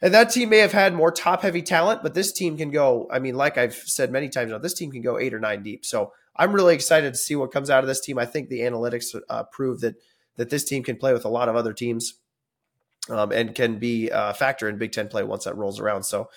And 0.02 0.14
that 0.14 0.30
team 0.30 0.48
may 0.48 0.58
have 0.58 0.72
had 0.72 0.94
more 0.94 1.12
top 1.12 1.42
heavy 1.42 1.62
talent, 1.62 2.02
but 2.02 2.14
this 2.14 2.32
team 2.32 2.56
can 2.56 2.70
go. 2.70 3.06
I 3.10 3.18
mean, 3.18 3.34
like 3.34 3.58
I've 3.58 3.74
said 3.74 4.10
many 4.10 4.28
times 4.28 4.50
now, 4.50 4.58
this 4.58 4.74
team 4.74 4.90
can 4.90 5.02
go 5.02 5.18
eight 5.18 5.34
or 5.34 5.40
nine 5.40 5.62
deep. 5.62 5.84
So 5.84 6.12
I'm 6.34 6.52
really 6.52 6.74
excited 6.74 7.12
to 7.12 7.18
see 7.18 7.36
what 7.36 7.52
comes 7.52 7.68
out 7.68 7.84
of 7.84 7.88
this 7.88 8.00
team. 8.00 8.18
I 8.18 8.24
think 8.24 8.48
the 8.48 8.60
analytics 8.60 9.14
uh, 9.28 9.44
prove 9.44 9.80
that 9.80 9.96
that 10.36 10.48
this 10.48 10.64
team 10.64 10.82
can 10.82 10.96
play 10.96 11.12
with 11.12 11.26
a 11.26 11.28
lot 11.28 11.50
of 11.50 11.56
other 11.56 11.74
teams 11.74 12.14
um, 13.10 13.30
and 13.30 13.54
can 13.54 13.78
be 13.78 14.08
a 14.10 14.32
factor 14.32 14.68
in 14.68 14.78
Big 14.78 14.92
Ten 14.92 15.08
play 15.08 15.22
once 15.22 15.44
that 15.44 15.56
rolls 15.56 15.78
around. 15.78 16.04
So 16.04 16.30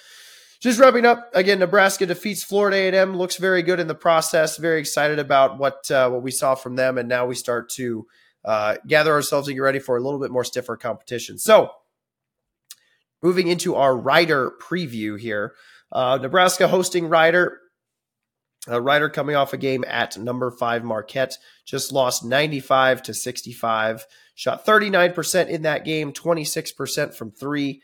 just 0.60 0.80
wrapping 0.80 1.06
up 1.06 1.30
again, 1.34 1.60
Nebraska 1.60 2.06
defeats 2.06 2.44
Florida 2.44 2.78
A&M. 2.78 3.16
Looks 3.16 3.38
very 3.38 3.64
good 3.64 3.80
in 3.80 3.88
the 3.88 3.96
process. 3.96 4.58
Very 4.58 4.80
excited 4.80 5.20
about 5.20 5.58
what 5.58 5.90
uh, 5.90 6.10
what 6.10 6.22
we 6.22 6.32
saw 6.32 6.56
from 6.56 6.76
them, 6.76 6.98
and 6.98 7.08
now 7.08 7.26
we 7.26 7.36
start 7.36 7.70
to 7.72 8.08
uh, 8.44 8.76
gather 8.88 9.14
ourselves 9.14 9.48
and 9.48 9.56
get 9.56 9.62
ready 9.62 9.80
for 9.80 9.96
a 9.96 10.02
little 10.02 10.20
bit 10.20 10.32
more 10.32 10.44
stiffer 10.44 10.76
competition. 10.76 11.38
So 11.38 11.72
moving 13.24 13.48
into 13.48 13.76
our 13.76 13.98
Rider 13.98 14.52
preview 14.62 15.20
here. 15.20 15.54
Uh, 15.92 16.20
Nebraska 16.22 16.68
hosting 16.68 17.08
Rider. 17.08 17.60
Uh, 18.70 18.82
Rider 18.82 19.10
coming 19.10 19.36
off 19.36 19.54
a 19.54 19.58
game 19.58 19.84
at 19.88 20.18
number 20.18 20.52
five 20.52 20.84
Marquette, 20.84 21.38
just 21.66 21.92
lost 21.92 22.24
95 22.24 23.04
to 23.04 23.14
65. 23.14 24.06
Shot 24.36 24.66
39% 24.66 25.48
in 25.48 25.64
that 25.64 25.86
game, 25.86 26.12
26% 26.12 27.14
from 27.14 27.32
three, 27.32 27.82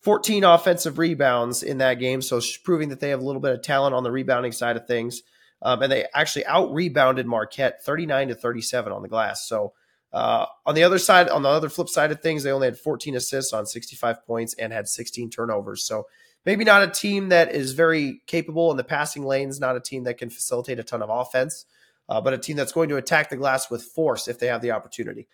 14 0.00 0.42
offensive 0.42 0.98
rebounds 0.98 1.62
in 1.62 1.78
that 1.78 1.94
game. 1.94 2.22
So 2.22 2.40
proving 2.64 2.88
that 2.88 3.00
they 3.00 3.10
have 3.10 3.20
a 3.20 3.24
little 3.24 3.42
bit 3.42 3.52
of 3.52 3.62
talent 3.62 3.94
on 3.94 4.02
the 4.02 4.10
rebounding 4.10 4.52
side 4.52 4.76
of 4.76 4.86
things. 4.86 5.22
Um, 5.60 5.82
and 5.82 5.92
they 5.92 6.06
actually 6.12 6.44
out 6.46 6.72
rebounded 6.72 7.26
Marquette 7.26 7.84
39 7.84 8.28
to 8.28 8.34
37 8.34 8.92
on 8.92 9.02
the 9.02 9.08
glass. 9.08 9.46
So 9.46 9.74
uh, 10.12 10.46
on 10.66 10.74
the 10.74 10.82
other 10.82 10.98
side, 10.98 11.28
on 11.28 11.42
the 11.42 11.48
other 11.48 11.68
flip 11.68 11.88
side 11.88 12.12
of 12.12 12.20
things, 12.20 12.42
they 12.42 12.52
only 12.52 12.66
had 12.66 12.78
14 12.78 13.16
assists 13.16 13.52
on 13.52 13.66
65 13.66 14.26
points 14.26 14.54
and 14.54 14.72
had 14.72 14.88
16 14.88 15.30
turnovers. 15.30 15.84
So 15.84 16.06
maybe 16.44 16.64
not 16.64 16.82
a 16.82 16.88
team 16.88 17.30
that 17.30 17.54
is 17.54 17.72
very 17.72 18.20
capable 18.26 18.70
in 18.70 18.76
the 18.76 18.84
passing 18.84 19.24
lanes, 19.24 19.58
not 19.58 19.76
a 19.76 19.80
team 19.80 20.04
that 20.04 20.18
can 20.18 20.30
facilitate 20.30 20.78
a 20.78 20.84
ton 20.84 21.02
of 21.02 21.10
offense, 21.10 21.64
uh, 22.08 22.20
but 22.20 22.34
a 22.34 22.38
team 22.38 22.56
that's 22.56 22.72
going 22.72 22.90
to 22.90 22.96
attack 22.96 23.30
the 23.30 23.36
glass 23.36 23.70
with 23.70 23.82
force 23.82 24.28
if 24.28 24.38
they 24.38 24.48
have 24.48 24.60
the 24.60 24.72
opportunity. 24.72 25.28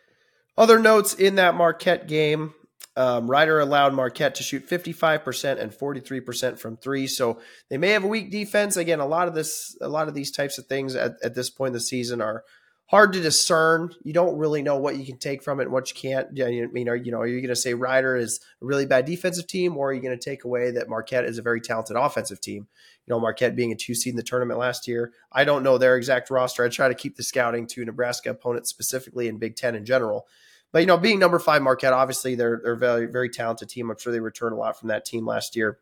Other 0.57 0.79
notes 0.79 1.15
in 1.15 1.37
that 1.37 1.55
Marquette 1.55 2.09
game 2.09 2.55
um, 2.99 3.31
Rider 3.31 3.61
allowed 3.61 3.95
Marquette 3.95 4.35
to 4.37 4.43
shoot 4.43 4.69
55% 4.69 5.61
and 5.61 5.71
43% 5.71 6.59
from 6.59 6.77
three. 6.77 7.07
So 7.07 7.39
they 7.71 7.79
may 7.79 7.91
have 7.91 8.03
a 8.03 8.09
weak 8.09 8.33
defense. 8.33 8.77
Again, 8.77 8.99
a 8.99 9.07
lot 9.07 9.29
of 9.29 9.35
this, 9.35 9.77
a 9.81 9.89
lot 9.89 10.09
of 10.09 10.15
these 10.15 10.33
types 10.33 10.59
of 10.59 10.67
things 10.67 10.97
at, 10.97 11.13
at 11.23 11.37
this 11.37 11.49
point 11.49 11.69
in 11.69 11.73
the 11.75 11.81
season 11.81 12.21
are 12.21 12.43
hard 12.89 13.13
to 13.13 13.21
discern. 13.21 13.91
You 14.03 14.13
don't 14.15 14.39
really 14.39 14.63
know 14.63 14.77
what 14.77 14.97
you 14.97 15.05
can 15.05 15.19
take 15.19 15.43
from 15.43 15.61
it 15.61 15.65
and 15.65 15.73
what 15.73 15.91
you 15.91 15.95
can't. 15.95 16.29
I 16.43 16.67
mean, 16.73 16.89
are 16.89 16.97
you 16.97 17.13
know, 17.13 17.21
are 17.21 17.27
you 17.27 17.41
going 17.41 17.49
to 17.49 17.57
say 17.57 17.75
Rider 17.75 18.17
is 18.17 18.41
a 18.61 18.67
really 18.67 18.87
bad 18.87 19.05
defensive 19.05 19.47
team, 19.47 19.77
or 19.77 19.91
are 19.91 19.93
you 19.93 20.01
going 20.01 20.19
to 20.19 20.25
take 20.25 20.45
away 20.45 20.71
that 20.73 20.89
Marquette 20.89 21.27
is 21.27 21.39
a 21.39 21.43
very 21.43 21.61
talented 21.61 21.97
offensive 21.97 22.41
team? 22.41 22.67
You 23.07 23.15
know, 23.15 23.21
Marquette 23.21 23.57
being 23.57 23.73
a 23.73 23.77
two 23.77 23.95
seed 23.95 24.15
in 24.15 24.17
the 24.17 24.23
tournament 24.23 24.59
last 24.59 24.89
year. 24.89 25.13
I 25.31 25.45
don't 25.45 25.63
know 25.63 25.79
their 25.79 25.97
exact 25.97 26.31
roster. 26.31 26.65
I 26.65 26.69
try 26.69 26.89
to 26.89 26.95
keep 26.95 27.17
the 27.17 27.23
scouting 27.23 27.67
to 27.69 27.85
Nebraska 27.85 28.31
opponents 28.31 28.71
specifically 28.71 29.29
in 29.29 29.39
Big 29.39 29.57
Ten 29.57 29.75
in 29.75 29.85
general. 29.85 30.27
But 30.73 30.81
you 30.81 30.87
know, 30.87 30.99
being 30.99 31.19
number 31.19 31.39
five 31.39 31.63
Marquette, 31.63 31.93
obviously 31.93 32.35
they're 32.35 32.61
they're 32.63 32.73
a 32.73 32.79
very 32.79 33.07
very 33.07 33.29
talented 33.29 33.69
team. 33.69 33.91
I'm 33.91 33.99
sure 33.99 34.13
they 34.13 34.21
returned 34.21 34.55
a 34.55 34.59
lot 34.59 34.79
from 34.79 34.89
that 34.89 35.05
team 35.05 35.27
last 35.27 35.57
year. 35.57 35.79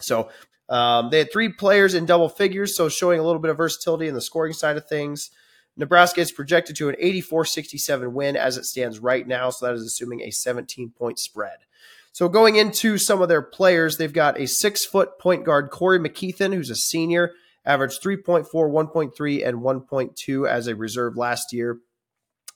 So 0.00 0.30
um, 0.68 1.08
they 1.10 1.18
had 1.18 1.32
three 1.32 1.50
players 1.50 1.94
in 1.94 2.04
double 2.04 2.28
figures, 2.28 2.76
so 2.76 2.90
showing 2.90 3.20
a 3.20 3.22
little 3.22 3.40
bit 3.40 3.50
of 3.50 3.56
versatility 3.56 4.08
in 4.08 4.14
the 4.14 4.20
scoring 4.20 4.52
side 4.52 4.76
of 4.76 4.86
things. 4.86 5.30
Nebraska 5.76 6.20
is 6.20 6.32
projected 6.32 6.76
to 6.76 6.88
an 6.88 6.96
84-67 7.02 8.12
win 8.12 8.36
as 8.36 8.56
it 8.56 8.64
stands 8.64 8.98
right 8.98 9.26
now, 9.26 9.50
so 9.50 9.66
that 9.66 9.74
is 9.74 9.84
assuming 9.84 10.22
a 10.22 10.30
17 10.30 10.90
point 10.90 11.18
spread. 11.18 11.58
So 12.12 12.30
going 12.30 12.56
into 12.56 12.96
some 12.96 13.20
of 13.20 13.28
their 13.28 13.42
players, 13.42 13.98
they've 13.98 14.12
got 14.12 14.40
a 14.40 14.46
six 14.46 14.86
foot 14.86 15.18
point 15.18 15.44
guard 15.44 15.70
Corey 15.70 15.98
McKeithan, 15.98 16.54
who's 16.54 16.70
a 16.70 16.74
senior, 16.74 17.32
averaged 17.64 18.02
3.4, 18.02 18.46
1.3, 18.46 19.46
and 19.46 19.58
1.2 19.58 20.48
as 20.48 20.66
a 20.66 20.74
reserve 20.74 21.16
last 21.16 21.52
year. 21.52 21.78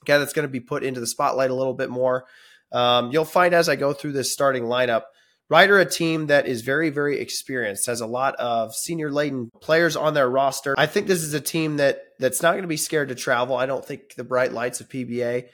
Guy 0.06 0.16
that's 0.16 0.32
going 0.32 0.48
to 0.48 0.52
be 0.52 0.60
put 0.60 0.82
into 0.82 1.00
the 1.00 1.06
spotlight 1.06 1.50
a 1.50 1.54
little 1.54 1.74
bit 1.74 1.90
more. 1.90 2.24
Um, 2.72 3.10
you'll 3.12 3.26
find 3.26 3.52
as 3.52 3.68
I 3.68 3.76
go 3.76 3.92
through 3.92 4.12
this 4.12 4.32
starting 4.32 4.62
lineup, 4.62 5.02
Rider, 5.50 5.80
a 5.80 5.84
team 5.84 6.28
that 6.28 6.46
is 6.46 6.62
very, 6.62 6.90
very 6.90 7.18
experienced, 7.18 7.86
has 7.86 8.00
a 8.00 8.06
lot 8.06 8.36
of 8.36 8.72
senior 8.72 9.10
laden 9.10 9.50
players 9.60 9.96
on 9.96 10.14
their 10.14 10.30
roster. 10.30 10.76
I 10.78 10.86
think 10.86 11.08
this 11.08 11.24
is 11.24 11.34
a 11.34 11.40
team 11.40 11.78
that 11.78 12.04
that's 12.20 12.40
not 12.40 12.52
going 12.52 12.62
to 12.62 12.68
be 12.68 12.76
scared 12.76 13.08
to 13.08 13.16
travel. 13.16 13.56
I 13.56 13.66
don't 13.66 13.84
think 13.84 14.14
the 14.14 14.22
bright 14.22 14.52
lights 14.52 14.80
of 14.80 14.88
PBA, 14.88 15.48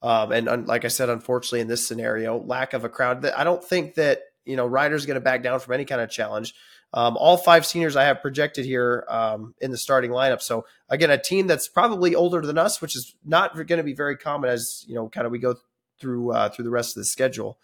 um, 0.00 0.32
and 0.32 0.48
un, 0.48 0.64
like 0.64 0.86
I 0.86 0.88
said, 0.88 1.10
unfortunately 1.10 1.60
in 1.60 1.68
this 1.68 1.86
scenario, 1.86 2.38
lack 2.38 2.72
of 2.72 2.86
a 2.86 2.88
crowd. 2.88 3.26
I 3.26 3.44
don't 3.44 3.62
think 3.62 3.96
that 3.96 4.22
you 4.46 4.56
know 4.56 4.66
Rider's 4.66 5.04
going 5.04 5.16
to 5.16 5.20
back 5.20 5.42
down 5.42 5.60
from 5.60 5.74
any 5.74 5.84
kind 5.84 6.00
of 6.00 6.08
challenge. 6.08 6.54
Um, 6.94 7.18
all 7.18 7.36
five 7.36 7.66
seniors 7.66 7.94
I 7.94 8.04
have 8.04 8.22
projected 8.22 8.64
here 8.64 9.04
um, 9.08 9.54
in 9.60 9.70
the 9.70 9.78
starting 9.78 10.10
lineup. 10.12 10.40
So 10.40 10.64
again, 10.88 11.10
a 11.10 11.18
team 11.18 11.46
that's 11.46 11.68
probably 11.68 12.14
older 12.14 12.40
than 12.40 12.56
us, 12.56 12.80
which 12.80 12.96
is 12.96 13.14
not 13.24 13.54
going 13.54 13.78
to 13.78 13.82
be 13.82 13.94
very 13.94 14.16
common 14.16 14.48
as 14.48 14.84
you 14.88 14.94
know, 14.94 15.10
kind 15.10 15.26
of 15.26 15.30
we 15.30 15.38
go 15.38 15.56
through 16.00 16.32
uh, 16.32 16.48
through 16.48 16.64
the 16.64 16.70
rest 16.70 16.96
of 16.96 17.02
the 17.02 17.04
schedule. 17.04 17.58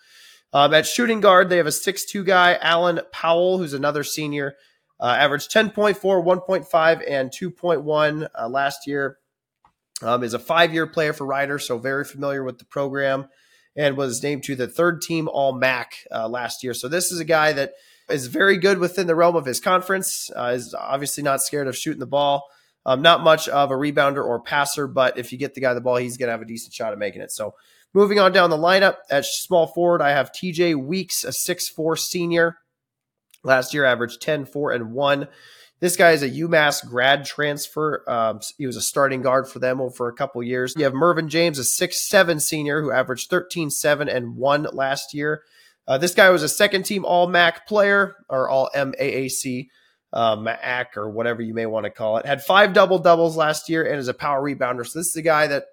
Um, 0.53 0.73
at 0.73 0.87
shooting 0.87 1.21
guard, 1.21 1.49
they 1.49 1.59
have 1.59 1.67
a 1.67 1.73
six-two 1.73 2.25
guy, 2.25 2.59
Allen 2.61 3.01
Powell, 3.13 3.59
who's 3.59 3.75
another 3.75 4.03
senior. 4.03 4.57
Uh, 5.01 5.17
averaged 5.19 5.53
10.4, 5.53 5.97
1.5, 5.97 7.05
and 7.09 7.31
2.1 7.31 8.29
uh, 8.35 8.49
last 8.49 8.87
year. 8.87 9.19
Um, 10.01 10.23
is 10.23 10.35
a 10.35 10.39
five-year 10.39 10.87
player 10.87 11.13
for 11.13 11.27
Rider, 11.27 11.59
so 11.59 11.79
very 11.79 12.05
familiar 12.05 12.45
with 12.45 12.59
the 12.59 12.65
program, 12.65 13.29
and 13.77 13.97
was 13.97 14.23
named 14.23 14.45
to 14.45 14.55
the 14.55 14.69
third 14.69 15.03
team 15.03 15.29
All 15.29 15.53
MAC 15.53 15.93
uh, 16.13 16.29
last 16.29 16.63
year. 16.63 16.73
So 16.73 16.89
this 16.89 17.11
is 17.11 17.21
a 17.21 17.25
guy 17.25 17.53
that 17.53 17.73
is 18.09 18.27
very 18.27 18.57
good 18.57 18.79
within 18.79 19.07
the 19.07 19.17
realm 19.17 19.37
of 19.37 19.45
his 19.45 19.61
conference. 19.61 20.31
Uh, 20.35 20.53
is 20.55 20.75
obviously 20.75 21.23
not 21.23 21.43
scared 21.43 21.67
of 21.67 21.77
shooting 21.77 22.01
the 22.01 22.07
ball. 22.07 22.45
Um, 22.87 23.03
not 23.03 23.23
much 23.23 23.49
of 23.49 23.71
a 23.71 23.75
rebounder 23.75 24.25
or 24.25 24.41
passer, 24.41 24.87
but 24.87 25.19
if 25.19 25.31
you 25.31 25.39
get 25.39 25.55
the 25.55 25.61
guy 25.61 25.75
the 25.75 25.81
ball, 25.81 25.97
he's 25.97 26.17
going 26.17 26.29
to 26.29 26.33
have 26.33 26.43
a 26.43 26.47
decent 26.47 26.73
shot 26.73 26.93
at 26.93 26.99
making 26.99 27.21
it. 27.21 27.31
So 27.31 27.55
Moving 27.99 28.21
on 28.21 28.31
down 28.31 28.51
the 28.51 28.57
lineup 28.57 28.99
at 29.11 29.25
small 29.25 29.67
forward, 29.67 30.01
I 30.01 30.11
have 30.11 30.31
TJ 30.31 30.77
Weeks, 30.77 31.25
a 31.25 31.33
six-four 31.33 31.97
senior. 31.97 32.59
Last 33.43 33.75
year 33.75 33.85
averaged 33.85 34.23
10, 34.23 34.45
4, 34.45 34.71
and 34.71 34.93
1. 34.93 35.27
This 35.81 35.97
guy 35.97 36.13
is 36.13 36.23
a 36.23 36.31
UMass 36.31 36.89
grad 36.89 37.25
transfer. 37.25 38.09
Um, 38.09 38.39
he 38.57 38.69
was 38.69 38.77
a 38.77 38.81
starting 38.81 39.21
guard 39.21 39.49
for 39.49 39.59
them 39.59 39.81
over 39.81 40.07
a 40.07 40.13
couple 40.13 40.41
years. 40.45 40.75
You 40.77 40.85
have 40.85 40.95
Mervin 40.95 41.29
James, 41.29 41.59
a 41.59 41.65
six-seven 41.65 42.39
senior 42.39 42.83
who 42.83 42.93
averaged 42.93 43.31
13, 43.31 43.69
7, 43.69 44.09
and 44.09 44.37
1 44.37 44.69
last 44.73 45.13
year. 45.13 45.43
Uh, 45.89 45.99
this 45.99 46.15
guy 46.15 46.31
was 46.31 46.45
a 46.45 46.49
second 46.49 46.85
team 46.85 47.05
All 47.05 47.27
MAC 47.27 47.67
player 47.67 48.15
or 48.29 48.49
All 48.49 48.71
MAAC, 48.77 49.71
uh, 50.13 50.37
MAC 50.37 50.97
or 50.97 51.11
whatever 51.11 51.43
you 51.43 51.53
may 51.53 51.67
want 51.67 51.83
to 51.83 51.91
call 51.91 52.19
it. 52.19 52.27
Had 52.27 52.45
five 52.45 52.73
double 52.73 53.01
doubles 53.01 53.37
last 53.37 53.69
year 53.69 53.85
and 53.85 53.99
is 53.99 54.07
a 54.07 54.15
power 54.15 54.41
rebounder. 54.41 54.87
So 54.87 55.01
this 55.01 55.09
is 55.09 55.17
a 55.17 55.23
guy 55.23 55.49
that 55.49 55.65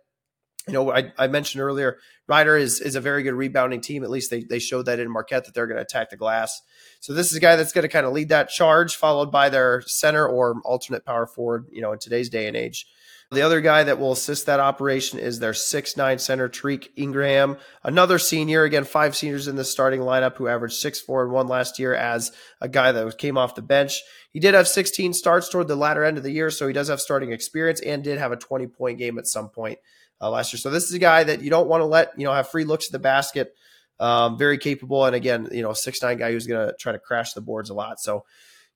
you 0.67 0.73
know, 0.73 0.91
I, 0.91 1.11
I, 1.17 1.27
mentioned 1.27 1.61
earlier, 1.61 1.97
Rider 2.27 2.57
is 2.57 2.79
is 2.79 2.95
a 2.95 3.01
very 3.01 3.23
good 3.23 3.33
rebounding 3.33 3.81
team. 3.81 4.03
At 4.03 4.09
least 4.09 4.31
they 4.31 4.43
they 4.43 4.59
showed 4.59 4.87
that 4.87 4.99
in 4.99 5.11
Marquette 5.11 5.45
that 5.45 5.53
they're 5.53 5.67
going 5.67 5.77
to 5.77 5.83
attack 5.83 6.09
the 6.09 6.17
glass. 6.17 6.61
So 7.01 7.13
this 7.13 7.31
is 7.31 7.37
a 7.37 7.39
guy 7.41 7.55
that's 7.55 7.71
going 7.71 7.83
to 7.83 7.89
kind 7.89 8.05
of 8.05 8.13
lead 8.13 8.29
that 8.29 8.49
charge, 8.49 8.95
followed 8.95 9.31
by 9.31 9.49
their 9.49 9.81
center 9.85 10.27
or 10.27 10.59
alternate 10.65 11.05
power 11.05 11.27
forward. 11.27 11.67
You 11.71 11.81
know, 11.81 11.91
in 11.91 11.99
today's 11.99 12.29
day 12.29 12.47
and 12.47 12.57
age. 12.57 12.87
The 13.31 13.41
other 13.41 13.59
guy 13.59 13.83
that 13.83 13.99
will 13.99 14.11
assist 14.11 14.45
that 14.45 14.59
operation 14.59 15.17
is 15.17 15.39
their 15.39 15.53
six 15.53 15.97
nine 15.97 16.19
center 16.19 16.47
Tariq 16.47 16.89
Ingraham, 16.95 17.57
another 17.83 18.19
senior. 18.19 18.63
Again, 18.63 18.83
five 18.85 19.15
seniors 19.15 19.47
in 19.47 19.55
the 19.55 19.63
starting 19.63 20.01
lineup 20.01 20.37
who 20.37 20.47
averaged 20.47 20.75
six 20.75 21.01
four 21.01 21.23
and 21.23 21.31
one 21.31 21.47
last 21.47 21.79
year 21.79 21.95
as 21.95 22.31
a 22.61 22.69
guy 22.69 22.91
that 22.91 23.17
came 23.17 23.37
off 23.37 23.55
the 23.55 23.63
bench. 23.63 24.01
He 24.31 24.39
did 24.39 24.53
have 24.53 24.67
16 24.67 25.13
starts 25.13 25.49
toward 25.49 25.67
the 25.67 25.75
latter 25.75 26.03
end 26.03 26.17
of 26.17 26.23
the 26.23 26.31
year, 26.31 26.51
so 26.51 26.67
he 26.67 26.73
does 26.73 26.89
have 26.89 26.99
starting 26.99 27.31
experience 27.31 27.81
and 27.81 28.03
did 28.03 28.19
have 28.19 28.31
a 28.31 28.37
20 28.37 28.67
point 28.67 28.99
game 28.99 29.17
at 29.17 29.27
some 29.27 29.49
point 29.49 29.79
uh, 30.21 30.29
last 30.29 30.53
year. 30.53 30.59
So 30.59 30.69
this 30.69 30.85
is 30.85 30.93
a 30.93 30.99
guy 30.99 31.23
that 31.23 31.41
you 31.41 31.49
don't 31.49 31.67
want 31.67 31.81
to 31.81 31.85
let 31.85 32.11
you 32.17 32.25
know 32.25 32.33
have 32.33 32.49
free 32.49 32.65
looks 32.65 32.87
at 32.87 32.91
the 32.91 32.99
basket. 32.99 33.53
Um, 33.97 34.37
very 34.37 34.57
capable, 34.57 35.05
and 35.05 35.15
again, 35.15 35.47
you 35.51 35.61
know, 35.61 35.71
six 35.73 36.01
nine 36.01 36.17
guy 36.17 36.31
who's 36.31 36.47
going 36.47 36.67
to 36.67 36.73
try 36.77 36.91
to 36.91 36.99
crash 36.99 37.33
the 37.33 37.41
boards 37.41 37.69
a 37.69 37.73
lot. 37.73 37.99
So 37.99 38.25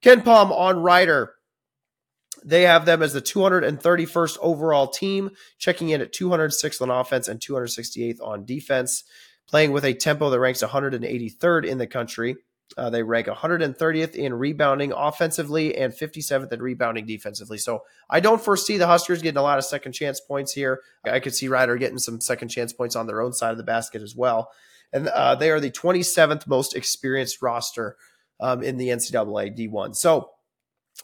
KenPom 0.03 0.51
on 0.51 0.81
Rider. 0.81 1.34
They 2.46 2.62
have 2.62 2.86
them 2.86 3.03
as 3.03 3.12
the 3.12 3.22
231st 3.22 4.38
overall 4.41 4.88
team, 4.88 5.31
checking 5.58 5.89
in 5.89 6.00
at 6.00 6.13
206th 6.13 6.81
on 6.81 6.89
offense 6.89 7.27
and 7.27 7.41
268th 7.41 8.22
on 8.22 8.46
defense, 8.46 9.03
playing 9.46 9.74
with 9.74 9.84
a 9.84 9.93
tempo 9.93 10.29
that 10.29 10.39
ranks 10.39 10.63
183rd 10.63 11.65
in 11.65 11.79
the 11.79 11.88
country. 11.88 12.38
Uh, 12.77 12.89
they 12.89 13.01
rank 13.01 13.27
130th 13.27 14.15
in 14.15 14.33
rebounding 14.33 14.91
offensively 14.91 15.75
and 15.75 15.91
57th 15.91 16.51
in 16.51 16.61
rebounding 16.61 17.05
defensively. 17.05 17.57
So 17.57 17.83
I 18.09 18.19
don't 18.19 18.41
foresee 18.41 18.77
the 18.77 18.88
Huskers 18.88 19.21
getting 19.21 19.39
a 19.39 19.43
lot 19.43 19.57
of 19.57 19.65
second 19.65 19.93
chance 19.93 20.19
points 20.19 20.53
here. 20.53 20.81
I 21.03 21.19
could 21.19 21.33
see 21.33 21.47
Rider 21.47 21.77
getting 21.77 21.97
some 21.97 22.21
second 22.21 22.49
chance 22.49 22.71
points 22.71 22.95
on 22.95 23.07
their 23.07 23.21
own 23.21 23.33
side 23.33 23.51
of 23.51 23.57
the 23.57 23.63
basket 23.63 24.01
as 24.01 24.15
well. 24.15 24.51
And 24.93 25.07
uh, 25.07 25.35
they 25.35 25.49
are 25.51 25.59
the 25.59 25.71
27th 25.71 26.47
most 26.47 26.75
experienced 26.75 27.41
roster 27.41 27.97
um, 28.39 28.63
in 28.63 28.77
the 28.77 28.89
NCAA 28.89 29.57
D1. 29.57 29.95
So 29.95 30.29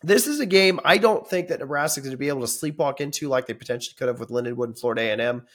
this 0.03 0.27
is 0.27 0.39
a 0.39 0.45
game 0.45 0.79
I 0.83 0.97
don't 0.97 1.27
think 1.27 1.47
that 1.47 1.59
Nebraska 1.59 1.99
is 1.99 2.05
going 2.05 2.11
to 2.11 2.17
be 2.17 2.29
able 2.29 2.41
to 2.41 2.47
sleepwalk 2.47 2.99
into 2.99 3.27
like 3.27 3.47
they 3.47 3.53
potentially 3.53 3.95
could 3.97 4.07
have 4.07 4.19
with 4.19 4.29
Lindenwood 4.29 4.65
and 4.65 4.77
Florida 4.77 5.01
A&M. 5.01 5.45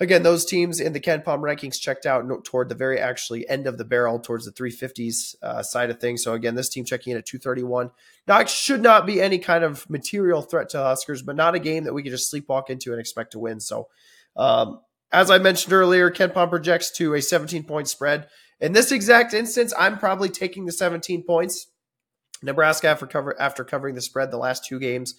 Again, 0.00 0.22
those 0.22 0.44
teams 0.44 0.80
in 0.80 0.92
the 0.92 1.00
KenPom 1.00 1.40
rankings 1.40 1.78
checked 1.78 2.06
out 2.06 2.44
toward 2.44 2.68
the 2.68 2.74
very 2.74 2.98
actually 2.98 3.48
end 3.48 3.66
of 3.66 3.78
the 3.78 3.84
barrel, 3.84 4.18
towards 4.18 4.44
the 4.44 4.52
350s 4.52 5.36
uh, 5.42 5.62
side 5.62 5.90
of 5.90 6.00
things. 6.00 6.24
So 6.24 6.32
again, 6.32 6.54
this 6.54 6.68
team 6.68 6.84
checking 6.84 7.12
in 7.12 7.18
at 7.18 7.26
231. 7.26 7.90
Now, 8.26 8.44
should 8.44 8.82
not 8.82 9.06
be 9.06 9.20
any 9.20 9.38
kind 9.38 9.62
of 9.64 9.88
material 9.88 10.42
threat 10.42 10.70
to 10.70 10.78
Huskers, 10.78 11.22
but 11.22 11.36
not 11.36 11.54
a 11.54 11.60
game 11.60 11.84
that 11.84 11.94
we 11.94 12.02
could 12.02 12.12
just 12.12 12.32
sleepwalk 12.32 12.70
into 12.70 12.90
and 12.92 13.00
expect 13.00 13.32
to 13.32 13.38
win. 13.38 13.60
So, 13.60 13.88
um, 14.36 14.80
as 15.12 15.30
I 15.30 15.38
mentioned 15.38 15.72
earlier, 15.72 16.10
KenPom 16.10 16.48
projects 16.48 16.90
to 16.92 17.14
a 17.14 17.22
17 17.22 17.64
point 17.64 17.88
spread. 17.88 18.28
In 18.60 18.72
this 18.72 18.92
exact 18.92 19.34
instance, 19.34 19.74
I'm 19.78 19.98
probably 19.98 20.30
taking 20.30 20.64
the 20.64 20.72
17 20.72 21.24
points. 21.24 21.66
Nebraska 22.42 22.88
after 22.88 23.06
cover 23.06 23.40
after 23.40 23.64
covering 23.64 23.94
the 23.94 24.00
spread 24.00 24.30
the 24.30 24.36
last 24.36 24.64
two 24.64 24.80
games, 24.80 25.14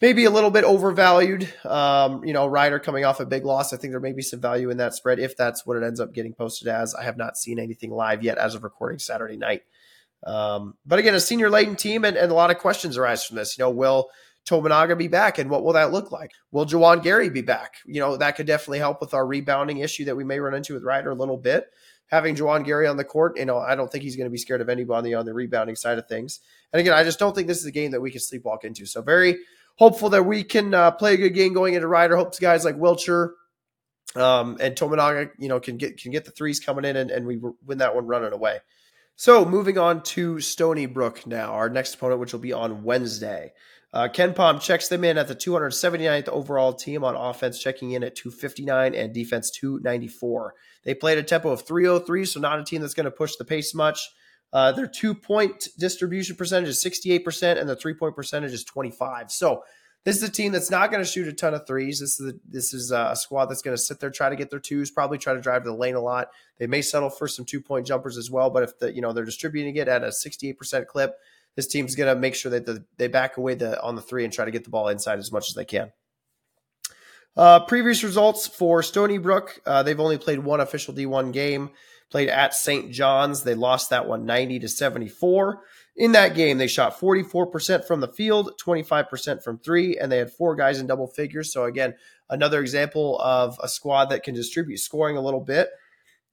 maybe 0.00 0.24
a 0.24 0.30
little 0.30 0.50
bit 0.50 0.64
overvalued. 0.64 1.52
Um, 1.64 2.24
you 2.24 2.32
know, 2.32 2.46
Rider 2.46 2.78
coming 2.78 3.04
off 3.04 3.20
a 3.20 3.26
big 3.26 3.44
loss. 3.44 3.72
I 3.72 3.76
think 3.76 3.92
there 3.92 4.00
may 4.00 4.12
be 4.12 4.22
some 4.22 4.40
value 4.40 4.70
in 4.70 4.78
that 4.78 4.94
spread 4.94 5.18
if 5.18 5.36
that's 5.36 5.66
what 5.66 5.76
it 5.76 5.82
ends 5.82 6.00
up 6.00 6.12
getting 6.12 6.34
posted 6.34 6.68
as. 6.68 6.94
I 6.94 7.04
have 7.04 7.16
not 7.16 7.36
seen 7.36 7.58
anything 7.58 7.90
live 7.90 8.22
yet 8.22 8.38
as 8.38 8.54
of 8.54 8.64
recording 8.64 8.98
Saturday 8.98 9.36
night. 9.36 9.62
Um, 10.24 10.74
but 10.84 10.98
again, 10.98 11.14
a 11.14 11.20
senior 11.20 11.50
laden 11.50 11.76
team 11.76 12.04
and, 12.04 12.16
and 12.16 12.30
a 12.30 12.34
lot 12.34 12.50
of 12.50 12.58
questions 12.58 12.96
arise 12.96 13.24
from 13.24 13.36
this. 13.36 13.56
You 13.56 13.64
know, 13.64 13.70
will 13.70 14.10
Tominaga 14.48 14.98
be 14.98 15.08
back 15.08 15.38
and 15.38 15.50
what 15.50 15.64
will 15.64 15.74
that 15.74 15.92
look 15.92 16.10
like? 16.10 16.32
Will 16.50 16.66
Juwan 16.66 17.02
Gary 17.02 17.30
be 17.30 17.42
back? 17.42 17.74
You 17.86 18.00
know, 18.00 18.16
that 18.16 18.36
could 18.36 18.46
definitely 18.46 18.80
help 18.80 19.00
with 19.00 19.14
our 19.14 19.26
rebounding 19.26 19.78
issue 19.78 20.06
that 20.06 20.16
we 20.16 20.24
may 20.24 20.40
run 20.40 20.54
into 20.54 20.74
with 20.74 20.82
Rider 20.82 21.10
a 21.10 21.14
little 21.14 21.36
bit 21.36 21.68
having 22.08 22.34
Juwan 22.34 22.64
Gary 22.64 22.86
on 22.86 22.96
the 22.96 23.04
court, 23.04 23.38
you 23.38 23.44
know, 23.44 23.58
I 23.58 23.74
don't 23.74 23.90
think 23.90 24.02
he's 24.02 24.16
going 24.16 24.26
to 24.26 24.30
be 24.30 24.38
scared 24.38 24.60
of 24.60 24.68
anybody 24.68 25.14
on 25.14 25.24
the 25.24 25.34
rebounding 25.34 25.76
side 25.76 25.98
of 25.98 26.08
things. 26.08 26.40
And 26.72 26.80
again, 26.80 26.94
I 26.94 27.04
just 27.04 27.18
don't 27.18 27.34
think 27.34 27.46
this 27.46 27.58
is 27.58 27.66
a 27.66 27.72
game 27.72 27.92
that 27.92 28.00
we 28.00 28.10
can 28.10 28.20
sleepwalk 28.20 28.64
into. 28.64 28.86
So 28.86 29.02
very 29.02 29.38
hopeful 29.78 30.10
that 30.10 30.24
we 30.24 30.42
can 30.42 30.74
uh, 30.74 30.90
play 30.90 31.14
a 31.14 31.16
good 31.16 31.34
game 31.34 31.54
going 31.54 31.74
into 31.74 31.88
Rider. 31.88 32.16
Hopes 32.16 32.38
guys 32.38 32.64
like 32.64 32.76
Wilcher 32.76 33.30
um, 34.16 34.56
and 34.60 34.74
Tominaga, 34.74 35.30
you 35.38 35.48
know, 35.48 35.60
can 35.60 35.76
get 35.76 35.98
can 35.98 36.12
get 36.12 36.24
the 36.24 36.30
threes 36.30 36.60
coming 36.60 36.84
in 36.84 36.96
and, 36.96 37.10
and 37.10 37.26
we 37.26 37.40
win 37.64 37.78
that 37.78 37.94
one 37.94 38.06
running 38.06 38.32
away. 38.32 38.58
So 39.16 39.44
moving 39.44 39.78
on 39.78 40.02
to 40.04 40.40
Stony 40.40 40.86
Brook 40.86 41.26
now, 41.26 41.52
our 41.54 41.68
next 41.68 41.94
opponent, 41.94 42.20
which 42.20 42.32
will 42.32 42.40
be 42.40 42.52
on 42.52 42.84
Wednesday. 42.84 43.52
Uh, 43.92 44.06
KenPom 44.06 44.60
checks 44.60 44.88
them 44.88 45.02
in 45.02 45.16
at 45.16 45.28
the 45.28 45.34
279th 45.34 46.28
overall 46.28 46.74
team 46.74 47.02
on 47.02 47.16
offense, 47.16 47.58
checking 47.58 47.92
in 47.92 48.04
at 48.04 48.14
259 48.14 48.94
and 48.94 49.14
defense 49.14 49.50
294. 49.50 50.54
They 50.84 50.94
played 50.94 51.18
a 51.18 51.22
tempo 51.22 51.50
of 51.50 51.62
303, 51.62 52.26
so 52.26 52.38
not 52.38 52.60
a 52.60 52.64
team 52.64 52.82
that's 52.82 52.94
going 52.94 53.04
to 53.04 53.10
push 53.10 53.36
the 53.36 53.44
pace 53.44 53.74
much. 53.74 54.10
Uh, 54.52 54.72
their 54.72 54.86
two 54.86 55.14
point 55.14 55.68
distribution 55.78 56.36
percentage 56.36 56.70
is 56.70 56.82
68%, 56.82 57.58
and 57.58 57.68
their 57.68 57.76
three 57.76 57.94
point 57.94 58.16
percentage 58.16 58.52
is 58.52 58.64
25. 58.64 59.30
So 59.30 59.62
this 60.04 60.16
is 60.16 60.22
a 60.22 60.30
team 60.30 60.52
that's 60.52 60.70
not 60.70 60.90
going 60.90 61.02
to 61.02 61.10
shoot 61.10 61.28
a 61.28 61.32
ton 61.32 61.54
of 61.54 61.66
threes. 61.66 62.00
This 62.00 62.18
is 62.18 62.34
a, 62.34 62.38
this 62.48 62.72
is 62.72 62.90
a 62.90 63.14
squad 63.14 63.46
that's 63.46 63.62
going 63.62 63.76
to 63.76 63.82
sit 63.82 64.00
there, 64.00 64.10
try 64.10 64.30
to 64.30 64.36
get 64.36 64.48
their 64.50 64.60
twos, 64.60 64.90
probably 64.90 65.18
try 65.18 65.34
to 65.34 65.40
drive 65.40 65.64
to 65.64 65.70
the 65.70 65.76
lane 65.76 65.96
a 65.96 66.00
lot. 66.00 66.30
They 66.58 66.66
may 66.66 66.82
settle 66.82 67.10
for 67.10 67.28
some 67.28 67.44
two 67.44 67.60
point 67.60 67.86
jumpers 67.86 68.16
as 68.16 68.30
well, 68.30 68.48
but 68.48 68.62
if 68.62 68.78
the 68.78 68.94
you 68.94 69.02
know 69.02 69.12
they're 69.12 69.24
distributing 69.24 69.76
it 69.76 69.88
at 69.88 70.02
a 70.02 70.08
68% 70.08 70.86
clip, 70.86 71.16
this 71.56 71.66
team's 71.66 71.94
going 71.94 72.14
to 72.14 72.18
make 72.18 72.34
sure 72.34 72.50
that 72.50 72.64
the, 72.64 72.84
they 72.96 73.08
back 73.08 73.36
away 73.36 73.54
the 73.54 73.82
on 73.82 73.96
the 73.96 74.02
three 74.02 74.24
and 74.24 74.32
try 74.32 74.44
to 74.44 74.50
get 74.50 74.64
the 74.64 74.70
ball 74.70 74.88
inside 74.88 75.18
as 75.18 75.30
much 75.30 75.48
as 75.50 75.54
they 75.54 75.64
can. 75.64 75.92
Uh, 77.36 77.60
previous 77.60 78.02
results 78.02 78.46
for 78.46 78.82
Stony 78.82 79.18
Brook, 79.18 79.60
uh, 79.66 79.82
they've 79.82 80.00
only 80.00 80.18
played 80.18 80.40
one 80.40 80.60
official 80.60 80.94
D1 80.94 81.32
game. 81.32 81.70
Played 82.10 82.28
at 82.28 82.54
St. 82.54 82.90
John's, 82.90 83.42
they 83.42 83.54
lost 83.54 83.90
that 83.90 84.08
one 84.08 84.24
90 84.24 84.60
to 84.60 84.68
74. 84.68 85.60
In 85.96 86.12
that 86.12 86.34
game, 86.34 86.58
they 86.58 86.68
shot 86.68 86.98
44% 86.98 87.84
from 87.84 88.00
the 88.00 88.08
field, 88.08 88.52
25% 88.64 89.42
from 89.42 89.58
three, 89.58 89.98
and 89.98 90.10
they 90.10 90.18
had 90.18 90.32
four 90.32 90.54
guys 90.54 90.78
in 90.78 90.86
double 90.86 91.08
figures. 91.08 91.52
So 91.52 91.64
again, 91.64 91.94
another 92.30 92.60
example 92.60 93.18
of 93.20 93.58
a 93.62 93.68
squad 93.68 94.06
that 94.06 94.22
can 94.22 94.34
distribute 94.34 94.78
scoring 94.78 95.16
a 95.16 95.20
little 95.20 95.40
bit. 95.40 95.68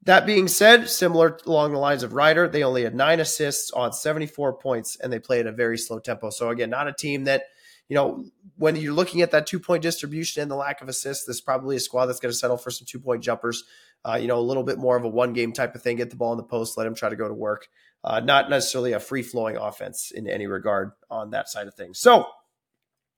That 0.04 0.28
being 0.28 0.47
said, 0.47 0.88
similar 0.88 1.39
along 1.47 1.71
the 1.71 1.80
lines 1.80 2.04
of 2.04 2.13
Rider, 2.13 2.47
they 2.47 2.63
only 2.63 2.84
had 2.84 2.93
nine 2.93 3.19
assists 3.19 3.71
on 3.71 3.91
74 3.91 4.60
points, 4.60 4.97
and 4.97 5.12
they 5.12 5.19
play 5.19 5.39
at 5.39 5.47
a 5.47 5.52
very 5.52 5.80
slow 5.80 5.97
tempo. 5.97 6.30
So 6.30 6.50
again, 6.50 6.69
not 6.69 6.88
a 6.88 6.93
team 6.93 7.23
that 7.23 7.45
you 7.89 7.95
know, 7.95 8.26
when 8.58 8.76
you're 8.76 8.93
looking 8.93 9.21
at 9.21 9.32
that 9.32 9.48
two 9.48 9.60
point 9.60 9.84
distribution 9.84 10.41
and 10.41 10.50
the 10.50 10.56
lack 10.56 10.82
of 10.82 10.89
assists, 10.89 11.26
this 11.26 11.38
is 11.38 11.41
probably 11.41 11.76
a 11.76 11.80
squad 11.80 12.08
that's 12.08 12.19
going 12.19 12.32
to 12.32 12.38
settle 12.38 12.58
for 12.58 12.71
some 12.71 12.86
two 12.86 13.00
point 13.00 13.24
jumpers. 13.24 13.63
Uh, 14.04 14.15
you 14.15 14.28
know, 14.28 14.38
a 14.38 14.41
little 14.41 14.63
bit 14.63 14.78
more 14.78 14.95
of 14.95 15.04
a 15.04 15.10
one 15.10 15.34
game 15.34 15.52
type 15.52 15.76
of 15.76 15.82
thing. 15.82 15.98
Get 15.98 16.10
the 16.10 16.15
ball 16.15 16.32
in 16.32 16.38
the 16.38 16.43
post, 16.43 16.78
let 16.78 16.84
them 16.84 16.95
try 16.95 17.10
to 17.10 17.15
go 17.15 17.28
to 17.28 17.34
work. 17.34 17.67
Uh, 18.04 18.19
not 18.19 18.50
necessarily 18.50 18.93
a 18.93 19.00
free 19.00 19.24
flowing 19.24 19.58
offense 19.58 20.12
in 20.12 20.28
any 20.28 20.45
regard 20.45 20.91
on 21.10 21.32
that 21.32 21.50
side 21.50 21.67
of 21.67 21.74
things. 21.74 22.00
So 22.00 22.28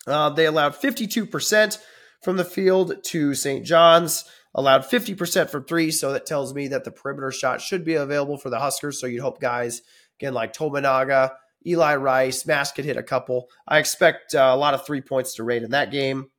uh, 0.08 0.30
they 0.30 0.46
allowed 0.46 0.76
52% 0.76 1.78
from 2.22 2.38
the 2.38 2.46
field 2.46 3.04
to 3.04 3.36
St. 3.36 3.66
John's, 3.66 4.24
allowed 4.56 4.84
50% 4.84 5.50
from 5.50 5.66
three. 5.66 5.92
So 5.92 6.14
that 6.14 6.26
tells 6.26 6.54
me 6.54 6.70
that 6.70 6.86
the 6.86 6.92
perimeter 6.92 7.32
shot 7.32 7.62
should 7.62 7.84
be 7.84 7.96
available 7.96 8.38
for 8.38 8.50
the 8.50 8.60
Huskers. 8.60 9.00
So 9.00 9.08
you'd 9.08 9.22
hope 9.22 9.42
guys, 9.42 9.82
again, 10.20 10.34
like 10.34 10.54
Tominaga, 10.54 11.32
Eli 11.68 11.96
Rice, 11.96 12.46
Mast 12.46 12.76
could 12.76 12.86
hit 12.86 12.98
a 12.98 13.04
couple. 13.04 13.50
I 13.68 13.80
expect 13.80 14.34
uh, 14.34 14.52
a 14.54 14.58
lot 14.58 14.74
of 14.74 14.86
three 14.86 15.02
points 15.02 15.36
to 15.36 15.44
rate 15.44 15.64
in 15.64 15.72
that 15.72 15.92
game. 15.92 16.30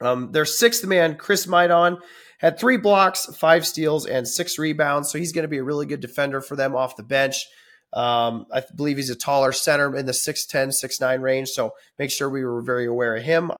Um, 0.00 0.30
their 0.32 0.44
sixth 0.44 0.84
man, 0.86 1.16
Chris 1.16 1.46
Maidoh, 1.46 1.98
had 2.38 2.58
three 2.58 2.76
blocks, 2.76 3.26
five 3.36 3.66
steals, 3.66 4.06
and 4.06 4.26
six 4.26 4.58
rebounds. 4.58 5.10
So 5.10 5.18
he's 5.18 5.32
going 5.32 5.42
to 5.42 5.48
be 5.48 5.58
a 5.58 5.64
really 5.64 5.86
good 5.86 6.00
defender 6.00 6.40
for 6.40 6.54
them 6.54 6.76
off 6.76 6.96
the 6.96 7.02
bench. 7.02 7.46
Um, 7.92 8.46
I 8.52 8.62
believe 8.76 8.96
he's 8.96 9.10
a 9.10 9.16
taller 9.16 9.52
center 9.52 9.96
in 9.96 10.06
the 10.06 10.12
6'10, 10.12 10.68
6'9 10.68 11.20
range. 11.20 11.48
So 11.48 11.72
make 11.98 12.10
sure 12.10 12.28
we 12.28 12.44
were 12.44 12.62
very 12.62 12.86
aware 12.86 13.16
of 13.16 13.22
him. 13.22 13.50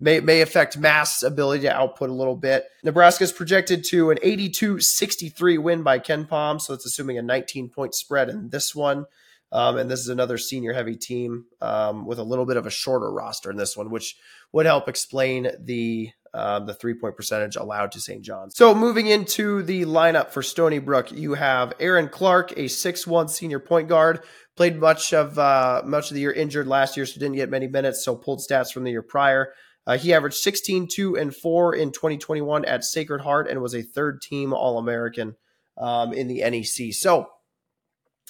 May, 0.00 0.20
may 0.20 0.40
affect 0.40 0.78
Mast's 0.78 1.22
ability 1.22 1.62
to 1.62 1.74
output 1.74 2.08
a 2.08 2.14
little 2.14 2.36
bit. 2.36 2.64
Nebraska 2.84 3.24
is 3.24 3.32
projected 3.32 3.84
to 3.90 4.10
an 4.10 4.18
82 4.22 4.80
63 4.80 5.58
win 5.58 5.82
by 5.82 5.98
KenPom. 5.98 6.60
So 6.60 6.72
it's 6.72 6.86
assuming 6.86 7.18
a 7.18 7.22
19 7.22 7.68
point 7.68 7.94
spread 7.94 8.28
in 8.28 8.50
this 8.50 8.74
one. 8.74 9.06
Um, 9.50 9.78
and 9.78 9.90
this 9.90 10.00
is 10.00 10.08
another 10.08 10.36
senior 10.36 10.72
heavy 10.72 10.96
team 10.96 11.46
um, 11.60 12.06
with 12.06 12.18
a 12.18 12.22
little 12.22 12.44
bit 12.44 12.56
of 12.56 12.66
a 12.66 12.70
shorter 12.70 13.10
roster 13.10 13.50
in 13.50 13.56
this 13.56 13.76
one, 13.76 13.90
which 13.90 14.16
would 14.52 14.66
help 14.66 14.88
explain 14.88 15.50
the 15.60 16.10
um, 16.34 16.66
the 16.66 16.74
three 16.74 16.92
point 16.92 17.16
percentage 17.16 17.56
allowed 17.56 17.92
to 17.92 18.00
St. 18.00 18.22
John's. 18.22 18.54
So 18.54 18.74
moving 18.74 19.06
into 19.06 19.62
the 19.62 19.86
lineup 19.86 20.30
for 20.30 20.42
Stony 20.42 20.78
Brook, 20.78 21.10
you 21.10 21.34
have 21.34 21.72
Aaron 21.80 22.08
Clark, 22.08 22.52
a 22.58 22.68
six 22.68 23.06
one 23.06 23.28
senior 23.28 23.58
point 23.58 23.88
guard, 23.88 24.20
played 24.54 24.78
much 24.78 25.14
of 25.14 25.38
uh, 25.38 25.82
much 25.86 26.10
of 26.10 26.14
the 26.14 26.20
year 26.20 26.32
injured 26.32 26.66
last 26.66 26.96
year, 26.96 27.06
so 27.06 27.18
didn't 27.18 27.36
get 27.36 27.48
many 27.48 27.66
minutes. 27.66 28.04
So 28.04 28.14
pulled 28.14 28.40
stats 28.40 28.72
from 28.72 28.84
the 28.84 28.90
year 28.90 29.02
prior. 29.02 29.54
Uh, 29.86 29.96
he 29.96 30.12
averaged 30.12 30.36
16, 30.36 30.86
2, 30.94 31.16
and 31.16 31.34
4 31.34 31.74
in 31.74 31.92
2021 31.92 32.66
at 32.66 32.84
Sacred 32.84 33.22
Heart 33.22 33.48
and 33.48 33.62
was 33.62 33.74
a 33.74 33.80
third 33.80 34.20
team 34.20 34.52
All 34.52 34.76
American 34.76 35.34
um, 35.78 36.12
in 36.12 36.28
the 36.28 36.40
NEC. 36.42 36.92
So 36.92 37.28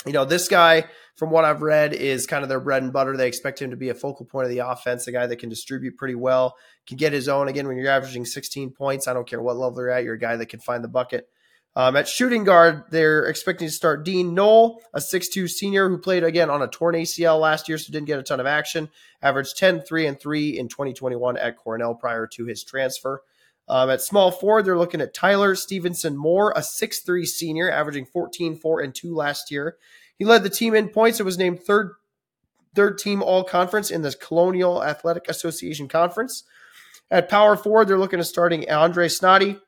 you 0.07 0.13
know, 0.13 0.25
this 0.25 0.49
guy, 0.49 0.85
from 1.19 1.31
what 1.31 1.45
I've 1.45 1.63
read, 1.63 1.95
is 1.95 2.29
kind 2.29 2.45
of 2.45 2.49
their 2.49 2.61
bread 2.61 2.85
and 2.85 2.93
butter. 2.93 3.17
They 3.17 3.27
expect 3.27 3.61
him 3.61 3.71
to 3.71 3.77
be 3.77 3.89
a 3.89 3.95
focal 3.95 4.25
point 4.25 4.45
of 4.45 4.51
the 4.51 4.61
offense, 4.61 5.09
a 5.09 5.13
guy 5.13 5.27
that 5.27 5.41
can 5.41 5.49
distribute 5.49 5.97
pretty 5.97 6.15
well, 6.15 6.55
can 6.87 6.97
get 6.97 7.13
his 7.13 7.29
own. 7.29 7.49
Again, 7.49 7.67
when 7.67 7.77
you're 7.77 7.91
averaging 7.91 8.25
16 8.25 8.71
points, 8.71 9.09
I 9.09 9.15
don't 9.15 9.27
care 9.27 9.43
what 9.43 9.57
level 9.57 9.81
you're 9.81 9.91
at, 9.91 10.05
you're 10.05 10.15
a 10.15 10.19
guy 10.19 10.37
that 10.37 10.49
can 10.49 10.61
find 10.61 10.85
the 10.85 10.89
bucket. 10.89 11.29
Um, 11.75 11.97
at 11.97 12.07
shooting 12.07 12.45
guard, 12.45 12.85
they're 12.91 13.27
expecting 13.27 13.67
to 13.67 13.75
start 13.75 14.05
Dean 14.05 14.33
Noll, 14.33 14.81
a 14.95 15.01
6'2 15.01 15.49
senior 15.51 15.89
who 15.89 15.99
played 15.99 16.23
again 16.23 16.51
on 16.51 16.63
a 16.63 16.69
torn 16.69 16.95
ACL 16.95 17.41
last 17.41 17.69
year, 17.69 17.79
so 17.79 17.93
didn't 17.93 18.07
get 18.07 18.21
a 18.21 18.23
ton 18.23 18.39
of 18.39 18.47
action. 18.47 18.89
Averaged 19.21 19.59
10, 19.59 19.81
3, 19.81 20.07
and 20.07 20.21
3 20.21 20.57
in 20.57 20.69
2021 20.69 21.37
at 21.37 21.57
Cornell 21.57 21.97
prior 21.97 22.29
to 22.29 22.45
his 22.47 22.63
transfer. 22.63 23.23
Um, 23.69 23.91
at 23.91 24.01
small 24.01 24.31
forward, 24.31 24.65
they're 24.65 24.79
looking 24.79 25.01
at 25.01 25.15
Tyler 25.15 25.55
Stephenson 25.57 26.17
Moore, 26.17 26.53
a 26.57 26.61
6'3 26.61 27.27
senior, 27.27 27.71
averaging 27.71 28.07
14, 28.07 28.57
4, 28.57 28.81
and 28.81 28.95
2 28.95 29.15
last 29.15 29.51
year. 29.51 29.77
He 30.19 30.25
led 30.25 30.43
the 30.43 30.51
team 30.51 30.75
in 30.75 30.89
points 30.89 31.21
and 31.21 31.25
was 31.25 31.39
named 31.39 31.63
third 31.63 31.93
third 32.75 32.99
team 32.99 33.23
all 33.23 33.45
conference 33.45 33.91
in 33.91 34.03
the 34.03 34.13
Colonial 34.13 34.85
Athletic 34.85 35.29
Association 35.29 35.89
Conference. 35.89 36.45
At 37.11 37.29
power 37.29 37.57
forward, 37.57 37.89
they're 37.89 37.99
looking 37.99 38.21
at 38.21 38.27
starting 38.27 38.71
Andre 38.71 39.09
Snoddy, 39.09 39.61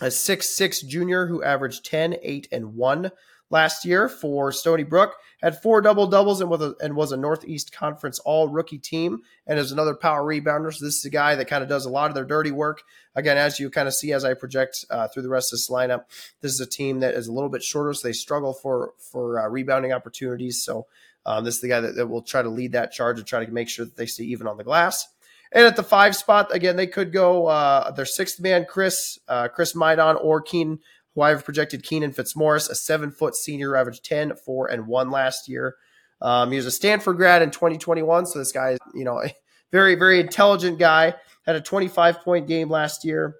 a 0.00 0.10
six-six 0.10 0.80
junior 0.80 1.26
who 1.26 1.42
averaged 1.42 1.84
10, 1.84 2.16
8, 2.22 2.48
and 2.50 2.74
1 2.74 3.12
last 3.50 3.84
year 3.84 4.08
for 4.08 4.52
Stony 4.52 4.84
Brook. 4.84 5.14
Had 5.42 5.60
four 5.60 5.80
double 5.80 6.06
doubles 6.06 6.40
and 6.40 6.50
was 6.50 6.60
a, 6.60 6.74
and 6.80 6.94
was 6.94 7.12
a 7.12 7.16
Northeast 7.16 7.72
Conference 7.72 8.18
All 8.20 8.48
Rookie 8.48 8.78
team, 8.78 9.20
and 9.46 9.58
is 9.58 9.72
another 9.72 9.94
power 9.94 10.22
rebounder. 10.22 10.72
So 10.72 10.84
this 10.84 10.96
is 10.96 11.04
a 11.04 11.10
guy 11.10 11.34
that 11.34 11.48
kind 11.48 11.62
of 11.62 11.68
does 11.68 11.86
a 11.86 11.90
lot 11.90 12.10
of 12.10 12.14
their 12.14 12.24
dirty 12.24 12.50
work. 12.50 12.82
Again, 13.14 13.36
as 13.36 13.58
you 13.58 13.70
kind 13.70 13.88
of 13.88 13.94
see 13.94 14.12
as 14.12 14.24
I 14.24 14.34
project 14.34 14.84
uh, 14.90 15.08
through 15.08 15.22
the 15.22 15.28
rest 15.28 15.52
of 15.52 15.58
this 15.58 15.70
lineup, 15.70 16.04
this 16.40 16.52
is 16.52 16.60
a 16.60 16.66
team 16.66 17.00
that 17.00 17.14
is 17.14 17.26
a 17.26 17.32
little 17.32 17.48
bit 17.48 17.62
shorter, 17.62 17.92
so 17.92 18.06
they 18.06 18.12
struggle 18.12 18.52
for 18.52 18.92
for 18.98 19.40
uh, 19.40 19.48
rebounding 19.48 19.92
opportunities. 19.92 20.62
So 20.62 20.86
um, 21.26 21.44
this 21.44 21.56
is 21.56 21.60
the 21.60 21.68
guy 21.68 21.80
that, 21.80 21.96
that 21.96 22.06
will 22.06 22.22
try 22.22 22.42
to 22.42 22.48
lead 22.48 22.72
that 22.72 22.92
charge 22.92 23.18
and 23.18 23.26
try 23.26 23.44
to 23.44 23.50
make 23.50 23.68
sure 23.68 23.84
that 23.84 23.96
they 23.96 24.06
stay 24.06 24.24
even 24.24 24.46
on 24.46 24.56
the 24.56 24.64
glass. 24.64 25.06
And 25.52 25.66
at 25.66 25.74
the 25.74 25.82
five 25.82 26.14
spot, 26.14 26.54
again, 26.54 26.76
they 26.76 26.86
could 26.86 27.12
go 27.12 27.46
uh, 27.46 27.90
their 27.90 28.04
sixth 28.04 28.38
man, 28.38 28.66
Chris, 28.68 29.18
uh, 29.26 29.48
Chris 29.48 29.72
Maidoh 29.72 30.22
or 30.22 30.40
Keen 30.40 30.78
who 31.14 31.22
I've 31.22 31.44
projected 31.44 31.82
Keenan 31.82 32.12
Fitzmorris, 32.12 32.70
a 32.70 32.74
seven 32.74 33.10
foot 33.10 33.34
senior, 33.34 33.76
averaged 33.76 34.04
10, 34.04 34.36
4, 34.36 34.68
and 34.68 34.86
1 34.86 35.10
last 35.10 35.48
year. 35.48 35.76
Um, 36.22 36.50
he 36.50 36.56
was 36.56 36.66
a 36.66 36.70
Stanford 36.70 37.16
grad 37.16 37.42
in 37.42 37.50
2021, 37.50 38.26
so 38.26 38.38
this 38.38 38.52
guy 38.52 38.72
is, 38.72 38.78
you 38.94 39.04
know, 39.04 39.22
a 39.22 39.34
very, 39.72 39.94
very 39.94 40.20
intelligent 40.20 40.78
guy. 40.78 41.14
Had 41.46 41.56
a 41.56 41.60
25 41.60 42.20
point 42.20 42.46
game 42.46 42.68
last 42.68 43.04
year, 43.04 43.36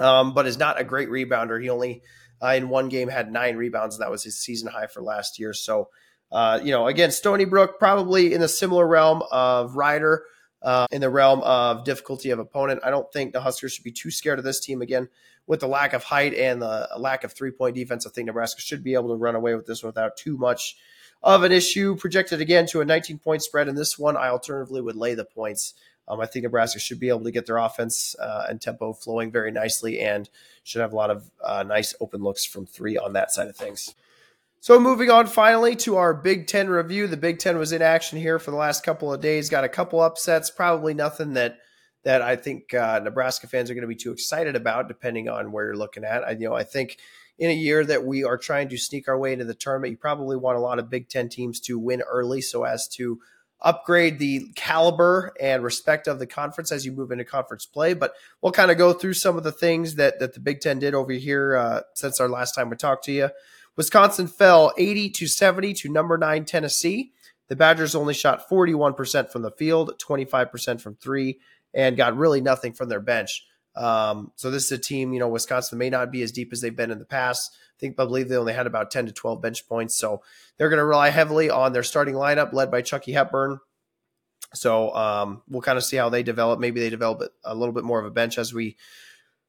um, 0.00 0.34
but 0.34 0.46
is 0.46 0.58
not 0.58 0.80
a 0.80 0.84
great 0.84 1.08
rebounder. 1.08 1.62
He 1.62 1.70
only 1.70 2.02
uh, 2.42 2.48
in 2.48 2.68
one 2.68 2.88
game 2.88 3.08
had 3.08 3.32
nine 3.32 3.56
rebounds, 3.56 3.94
and 3.94 4.02
that 4.02 4.10
was 4.10 4.24
his 4.24 4.38
season 4.38 4.68
high 4.68 4.88
for 4.88 5.02
last 5.02 5.38
year. 5.38 5.54
So, 5.54 5.88
uh, 6.32 6.58
you 6.62 6.72
know, 6.72 6.88
again, 6.88 7.12
Stony 7.12 7.44
Brook 7.44 7.78
probably 7.78 8.34
in 8.34 8.40
the 8.40 8.48
similar 8.48 8.86
realm 8.86 9.22
of 9.30 9.76
Rider. 9.76 10.24
Uh, 10.60 10.86
in 10.92 11.00
the 11.00 11.10
realm 11.10 11.40
of 11.40 11.84
difficulty 11.84 12.30
of 12.30 12.38
opponent. 12.38 12.78
I 12.84 12.90
don't 12.90 13.12
think 13.12 13.32
the 13.32 13.40
Huskers 13.40 13.72
should 13.72 13.82
be 13.82 13.90
too 13.90 14.12
scared 14.12 14.38
of 14.38 14.44
this 14.44 14.60
team 14.60 14.80
again 14.80 15.08
with 15.52 15.60
the 15.60 15.68
lack 15.68 15.92
of 15.92 16.02
height 16.02 16.32
and 16.32 16.62
the 16.62 16.88
lack 16.96 17.24
of 17.24 17.32
three 17.34 17.50
point 17.50 17.74
defense. 17.74 18.06
I 18.06 18.10
think 18.10 18.24
Nebraska 18.24 18.62
should 18.62 18.82
be 18.82 18.94
able 18.94 19.10
to 19.10 19.16
run 19.16 19.34
away 19.34 19.54
with 19.54 19.66
this 19.66 19.82
without 19.82 20.16
too 20.16 20.38
much 20.38 20.78
of 21.22 21.42
an 21.42 21.52
issue. 21.52 21.94
Projected 21.94 22.40
again 22.40 22.64
to 22.68 22.80
a 22.80 22.86
19 22.86 23.18
point 23.18 23.42
spread 23.42 23.68
in 23.68 23.74
this 23.74 23.98
one. 23.98 24.16
I 24.16 24.28
alternatively 24.28 24.80
would 24.80 24.96
lay 24.96 25.12
the 25.12 25.26
points. 25.26 25.74
Um, 26.08 26.20
I 26.20 26.26
think 26.26 26.44
Nebraska 26.44 26.78
should 26.80 26.98
be 26.98 27.10
able 27.10 27.24
to 27.24 27.30
get 27.30 27.44
their 27.44 27.58
offense 27.58 28.16
uh, 28.18 28.46
and 28.48 28.62
tempo 28.62 28.94
flowing 28.94 29.30
very 29.30 29.50
nicely 29.50 30.00
and 30.00 30.30
should 30.64 30.80
have 30.80 30.94
a 30.94 30.96
lot 30.96 31.10
of 31.10 31.30
uh, 31.44 31.62
nice 31.64 31.94
open 32.00 32.22
looks 32.22 32.46
from 32.46 32.64
three 32.64 32.96
on 32.96 33.12
that 33.12 33.30
side 33.30 33.48
of 33.48 33.54
things. 33.54 33.94
So, 34.60 34.80
moving 34.80 35.10
on 35.10 35.26
finally 35.26 35.76
to 35.76 35.98
our 35.98 36.14
Big 36.14 36.46
Ten 36.46 36.70
review. 36.70 37.06
The 37.08 37.18
Big 37.18 37.40
Ten 37.40 37.58
was 37.58 37.72
in 37.72 37.82
action 37.82 38.18
here 38.18 38.38
for 38.38 38.52
the 38.52 38.56
last 38.56 38.84
couple 38.84 39.12
of 39.12 39.20
days, 39.20 39.50
got 39.50 39.64
a 39.64 39.68
couple 39.68 40.00
upsets, 40.00 40.48
probably 40.48 40.94
nothing 40.94 41.34
that 41.34 41.58
that 42.04 42.22
I 42.22 42.36
think 42.36 42.74
uh, 42.74 43.00
Nebraska 43.02 43.46
fans 43.46 43.70
are 43.70 43.74
going 43.74 43.82
to 43.82 43.88
be 43.88 43.94
too 43.94 44.12
excited 44.12 44.56
about, 44.56 44.88
depending 44.88 45.28
on 45.28 45.52
where 45.52 45.66
you're 45.66 45.76
looking 45.76 46.04
at. 46.04 46.24
I, 46.24 46.32
you 46.32 46.48
know, 46.48 46.54
I 46.54 46.64
think 46.64 46.98
in 47.38 47.50
a 47.50 47.54
year 47.54 47.84
that 47.84 48.04
we 48.04 48.24
are 48.24 48.36
trying 48.36 48.68
to 48.70 48.76
sneak 48.76 49.08
our 49.08 49.18
way 49.18 49.32
into 49.32 49.44
the 49.44 49.54
tournament, 49.54 49.92
you 49.92 49.96
probably 49.96 50.36
want 50.36 50.58
a 50.58 50.60
lot 50.60 50.78
of 50.78 50.90
Big 50.90 51.08
Ten 51.08 51.28
teams 51.28 51.60
to 51.60 51.78
win 51.78 52.02
early 52.02 52.40
so 52.40 52.64
as 52.64 52.88
to 52.88 53.20
upgrade 53.62 54.18
the 54.18 54.50
caliber 54.56 55.32
and 55.40 55.62
respect 55.62 56.08
of 56.08 56.18
the 56.18 56.26
conference 56.26 56.72
as 56.72 56.84
you 56.84 56.92
move 56.92 57.12
into 57.12 57.24
conference 57.24 57.64
play. 57.64 57.94
But 57.94 58.14
we'll 58.40 58.52
kind 58.52 58.70
of 58.70 58.78
go 58.78 58.92
through 58.92 59.14
some 59.14 59.36
of 59.36 59.44
the 59.44 59.52
things 59.52 59.94
that, 59.94 60.18
that 60.18 60.34
the 60.34 60.40
Big 60.40 60.60
Ten 60.60 60.78
did 60.78 60.94
over 60.94 61.12
here 61.12 61.56
uh, 61.56 61.80
since 61.94 62.20
our 62.20 62.28
last 62.28 62.54
time 62.54 62.70
we 62.70 62.76
talked 62.76 63.04
to 63.04 63.12
you. 63.12 63.30
Wisconsin 63.76 64.26
fell 64.26 64.72
80 64.76 65.10
to 65.10 65.26
70 65.26 65.74
to 65.74 65.88
number 65.88 66.18
nine 66.18 66.44
Tennessee. 66.44 67.12
The 67.48 67.56
Badgers 67.56 67.94
only 67.94 68.14
shot 68.14 68.48
41% 68.48 69.30
from 69.30 69.42
the 69.42 69.50
field, 69.50 69.92
25% 69.98 70.80
from 70.80 70.96
three, 70.96 71.38
and 71.74 71.96
got 71.96 72.16
really 72.16 72.40
nothing 72.40 72.72
from 72.72 72.88
their 72.88 73.00
bench. 73.00 73.44
Um, 73.74 74.32
so 74.36 74.50
this 74.50 74.66
is 74.66 74.72
a 74.72 74.78
team, 74.78 75.12
you 75.12 75.18
know, 75.18 75.28
Wisconsin 75.28 75.78
may 75.78 75.90
not 75.90 76.12
be 76.12 76.22
as 76.22 76.32
deep 76.32 76.52
as 76.52 76.60
they've 76.60 76.76
been 76.76 76.90
in 76.90 76.98
the 76.98 77.04
past. 77.04 77.50
I 77.54 77.78
think 77.80 77.98
I 77.98 78.04
believe 78.04 78.28
they 78.28 78.36
only 78.36 78.52
had 78.52 78.66
about 78.66 78.90
10 78.90 79.06
to 79.06 79.12
12 79.12 79.40
bench 79.40 79.66
points. 79.66 79.96
So 79.96 80.22
they're 80.56 80.68
going 80.68 80.78
to 80.78 80.84
rely 80.84 81.08
heavily 81.08 81.48
on 81.48 81.72
their 81.72 81.82
starting 81.82 82.14
lineup 82.14 82.52
led 82.52 82.70
by 82.70 82.82
Chucky 82.82 83.12
Hepburn. 83.12 83.58
So 84.54 84.94
um, 84.94 85.42
we'll 85.48 85.62
kind 85.62 85.78
of 85.78 85.84
see 85.84 85.96
how 85.96 86.10
they 86.10 86.22
develop. 86.22 86.60
Maybe 86.60 86.80
they 86.80 86.90
develop 86.90 87.22
a 87.44 87.54
little 87.54 87.72
bit 87.72 87.84
more 87.84 87.98
of 87.98 88.04
a 88.04 88.10
bench 88.10 88.36
as 88.36 88.52
we 88.52 88.76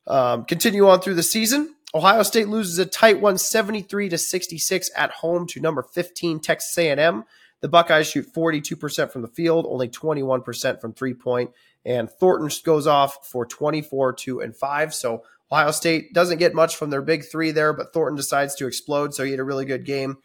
um, 0.08 0.46
continue 0.46 0.88
on 0.88 1.02
through 1.02 1.16
the 1.16 1.24
season. 1.24 1.76
Ohio 1.94 2.24
State 2.24 2.48
loses 2.48 2.80
a 2.80 2.86
tight 2.86 3.22
one, 3.22 3.38
73 3.38 4.10
to 4.10 4.18
66 4.18 4.90
at 4.96 5.12
home 5.12 5.46
to 5.48 5.60
number 5.60 5.84
15 5.84 6.40
Texas 6.40 6.76
A&M. 6.78 7.24
The 7.62 7.70
Buckeyes 7.70 8.08
shoot 8.08 8.34
42% 8.34 9.12
from 9.12 9.22
the 9.22 9.28
field, 9.28 9.66
only 9.70 9.88
21% 9.88 10.82
from 10.82 10.94
three 10.94 11.14
point, 11.14 11.52
and 11.86 12.10
Thornton 12.10 12.50
goes 12.64 12.88
off 12.88 13.28
for 13.28 13.46
24, 13.46 14.14
2, 14.14 14.40
and 14.42 14.56
5. 14.56 14.94
So 14.94 15.24
Ohio 15.52 15.72
State 15.72 16.14
doesn't 16.14 16.40
get 16.40 16.56
much 16.56 16.76
from 16.76 16.90
their 16.90 17.02
big 17.02 17.26
three 17.26 17.52
there, 17.52 17.74
but 17.74 17.94
Thornton 17.94 18.16
decides 18.16 18.56
to 18.56 18.68
explode. 18.68 19.14
So 19.14 19.24
he 19.24 19.32
had 19.32 19.40
a 19.40 19.44
really 19.44 19.66
good 19.66 19.86
game. 19.86 20.18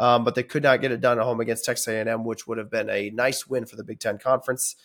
Um, 0.00 0.22
but 0.22 0.36
they 0.36 0.44
could 0.44 0.62
not 0.62 0.80
get 0.80 0.92
it 0.92 1.00
done 1.00 1.18
at 1.18 1.24
home 1.24 1.40
against 1.40 1.64
Texas 1.64 1.88
A&M, 1.88 2.24
which 2.24 2.46
would 2.46 2.58
have 2.58 2.70
been 2.70 2.88
a 2.88 3.10
nice 3.10 3.48
win 3.48 3.66
for 3.66 3.74
the 3.74 3.82
Big 3.82 3.98
Ten 3.98 4.18
Conference. 4.18 4.76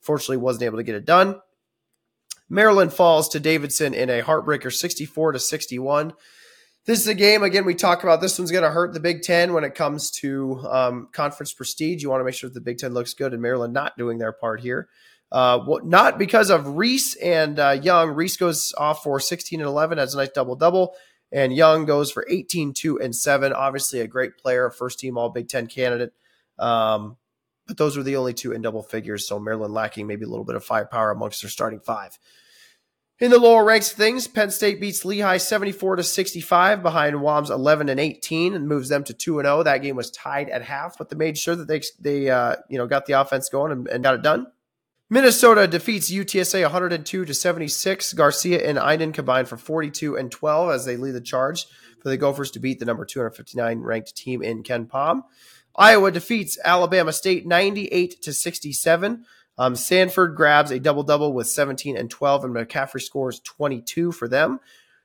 Fortunately, 0.00 0.38
wasn't 0.38 0.62
able 0.62 0.78
to 0.78 0.82
get 0.82 0.94
it 0.94 1.04
done. 1.04 1.40
Maryland 2.48 2.92
falls 2.92 3.28
to 3.30 3.40
Davidson 3.40 3.92
in 3.92 4.08
a 4.08 4.22
heartbreaker, 4.22 4.72
64 4.72 5.32
to 5.32 5.38
61. 5.38 6.14
This 6.84 7.00
is 7.00 7.06
a 7.06 7.14
game 7.14 7.42
again. 7.42 7.64
We 7.64 7.74
talk 7.74 8.02
about 8.02 8.20
this 8.20 8.38
one's 8.38 8.50
going 8.50 8.64
to 8.64 8.70
hurt 8.70 8.92
the 8.92 9.00
Big 9.00 9.22
Ten 9.22 9.52
when 9.52 9.62
it 9.62 9.74
comes 9.74 10.10
to 10.12 10.60
um, 10.68 11.08
conference 11.12 11.52
prestige. 11.52 12.02
You 12.02 12.10
want 12.10 12.20
to 12.20 12.24
make 12.24 12.34
sure 12.34 12.50
that 12.50 12.54
the 12.54 12.60
Big 12.60 12.78
Ten 12.78 12.92
looks 12.92 13.14
good, 13.14 13.32
and 13.32 13.40
Maryland 13.40 13.72
not 13.72 13.96
doing 13.96 14.18
their 14.18 14.32
part 14.32 14.60
here. 14.60 14.88
Uh, 15.32 15.78
not 15.82 16.18
because 16.18 16.50
of 16.50 16.76
Reese 16.76 17.16
and 17.16 17.58
uh, 17.58 17.70
Young. 17.82 18.10
Reese 18.10 18.36
goes 18.36 18.74
off 18.76 19.02
for 19.02 19.18
16 19.18 19.60
and 19.60 19.66
11, 19.66 19.96
has 19.96 20.14
a 20.14 20.18
nice 20.18 20.28
double 20.28 20.56
double, 20.56 20.94
and 21.32 21.56
Young 21.56 21.86
goes 21.86 22.12
for 22.12 22.26
18, 22.28 22.74
2 22.74 23.00
and 23.00 23.16
7. 23.16 23.52
Obviously, 23.54 24.00
a 24.00 24.06
great 24.06 24.36
player, 24.36 24.68
first 24.68 24.98
team 24.98 25.16
All 25.16 25.30
Big 25.30 25.48
Ten 25.48 25.66
candidate. 25.66 26.12
Um, 26.58 27.16
but 27.66 27.78
those 27.78 27.96
were 27.96 28.02
the 28.02 28.16
only 28.16 28.34
two 28.34 28.52
in 28.52 28.60
double 28.60 28.82
figures. 28.82 29.26
So 29.26 29.38
Maryland 29.38 29.72
lacking 29.72 30.06
maybe 30.06 30.24
a 30.24 30.28
little 30.28 30.44
bit 30.44 30.56
of 30.56 30.64
firepower 30.64 31.10
amongst 31.10 31.42
their 31.42 31.50
starting 31.50 31.80
five. 31.80 32.18
In 33.18 33.30
the 33.30 33.38
lower 33.38 33.64
ranks 33.64 33.92
of 33.92 33.96
things, 33.96 34.26
Penn 34.26 34.50
State 34.50 34.80
beats 34.80 35.04
Lehigh 35.04 35.36
74 35.36 35.96
to 35.96 36.02
65 36.02 36.82
behind 36.82 37.22
WAM's 37.22 37.50
11 37.50 37.88
and 37.88 38.00
18 38.00 38.54
and 38.54 38.66
moves 38.66 38.88
them 38.88 39.04
to 39.04 39.14
2 39.14 39.38
and 39.38 39.46
0. 39.46 39.62
That 39.62 39.78
game 39.78 39.96
was 39.96 40.10
tied 40.10 40.48
at 40.48 40.62
half, 40.62 40.98
but 40.98 41.08
they 41.08 41.16
made 41.16 41.38
sure 41.38 41.54
that 41.54 41.68
they 41.68 41.80
they 42.00 42.28
uh, 42.28 42.56
you 42.68 42.78
know 42.78 42.86
got 42.86 43.06
the 43.06 43.12
offense 43.14 43.48
going 43.48 43.70
and, 43.70 43.86
and 43.86 44.02
got 44.02 44.14
it 44.14 44.22
done. 44.22 44.48
Minnesota 45.12 45.68
defeats 45.68 46.10
UTSA 46.10 46.62
102 46.62 47.26
to 47.26 47.34
76. 47.34 48.14
Garcia 48.14 48.66
and 48.66 48.78
Iden 48.78 49.12
combined 49.12 49.46
for 49.46 49.58
42 49.58 50.16
and 50.16 50.32
12 50.32 50.70
as 50.70 50.86
they 50.86 50.96
lead 50.96 51.10
the 51.10 51.20
charge 51.20 51.66
for 52.00 52.08
the 52.08 52.16
Gophers 52.16 52.50
to 52.52 52.58
beat 52.58 52.78
the 52.78 52.86
number 52.86 53.04
259 53.04 53.80
ranked 53.80 54.16
team 54.16 54.42
in 54.42 54.62
KenPom. 54.62 55.24
Iowa 55.76 56.10
defeats 56.12 56.58
Alabama 56.64 57.12
State 57.12 57.46
98 57.46 58.22
to 58.22 58.32
67. 58.32 59.26
Um, 59.58 59.74
Sandfort 59.74 60.34
grabs 60.34 60.70
a 60.70 60.80
double 60.80 61.02
double 61.02 61.34
with 61.34 61.46
17 61.46 61.94
and 61.94 62.08
12, 62.08 62.44
and 62.44 62.54
McCaffrey 62.54 63.02
scores 63.02 63.38
22 63.40 64.12
for 64.12 64.28
them. 64.28 64.60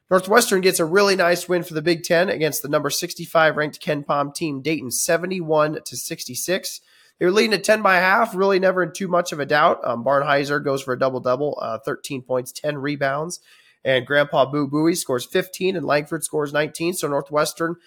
Northwestern 0.10 0.62
gets 0.62 0.80
a 0.80 0.86
really 0.86 1.18
nice 1.18 1.50
win 1.50 1.64
for 1.64 1.74
the 1.74 1.82
Big 1.82 2.04
Ten 2.04 2.30
against 2.30 2.62
the 2.62 2.70
number 2.70 2.90
65 2.90 3.58
ranked 3.58 3.82
KenPom 3.82 4.34
team, 4.34 4.62
Dayton, 4.62 4.90
71 4.90 5.80
to 5.84 5.98
66. 5.98 6.80
They 7.20 7.26
were 7.26 7.32
leading 7.32 7.54
at 7.54 7.64
10 7.64 7.82
by 7.82 7.96
half, 7.96 8.36
really 8.36 8.60
never 8.60 8.84
in 8.84 8.94
too 8.94 9.08
much 9.08 9.32
of 9.32 9.40
a 9.40 9.46
doubt. 9.46 9.80
Um, 9.84 10.04
Barnhizer 10.04 10.64
goes 10.64 10.84
for 10.84 10.94
a 10.94 11.00
double 11.00 11.20
double, 11.20 11.58
uh, 11.62 11.80
13 11.80 12.22
points, 12.22 12.52
10 12.52 12.78
rebounds. 12.78 13.40
And 13.84 14.06
Grandpa 14.06 14.46
Boo 14.46 14.68
Buie 14.68 14.96
scores 14.96 15.26
15, 15.26 15.76
and 15.76 15.86
Langford 15.86 16.24
scores 16.24 16.54
19. 16.54 16.94
So 16.94 17.08
Northwestern 17.08 17.78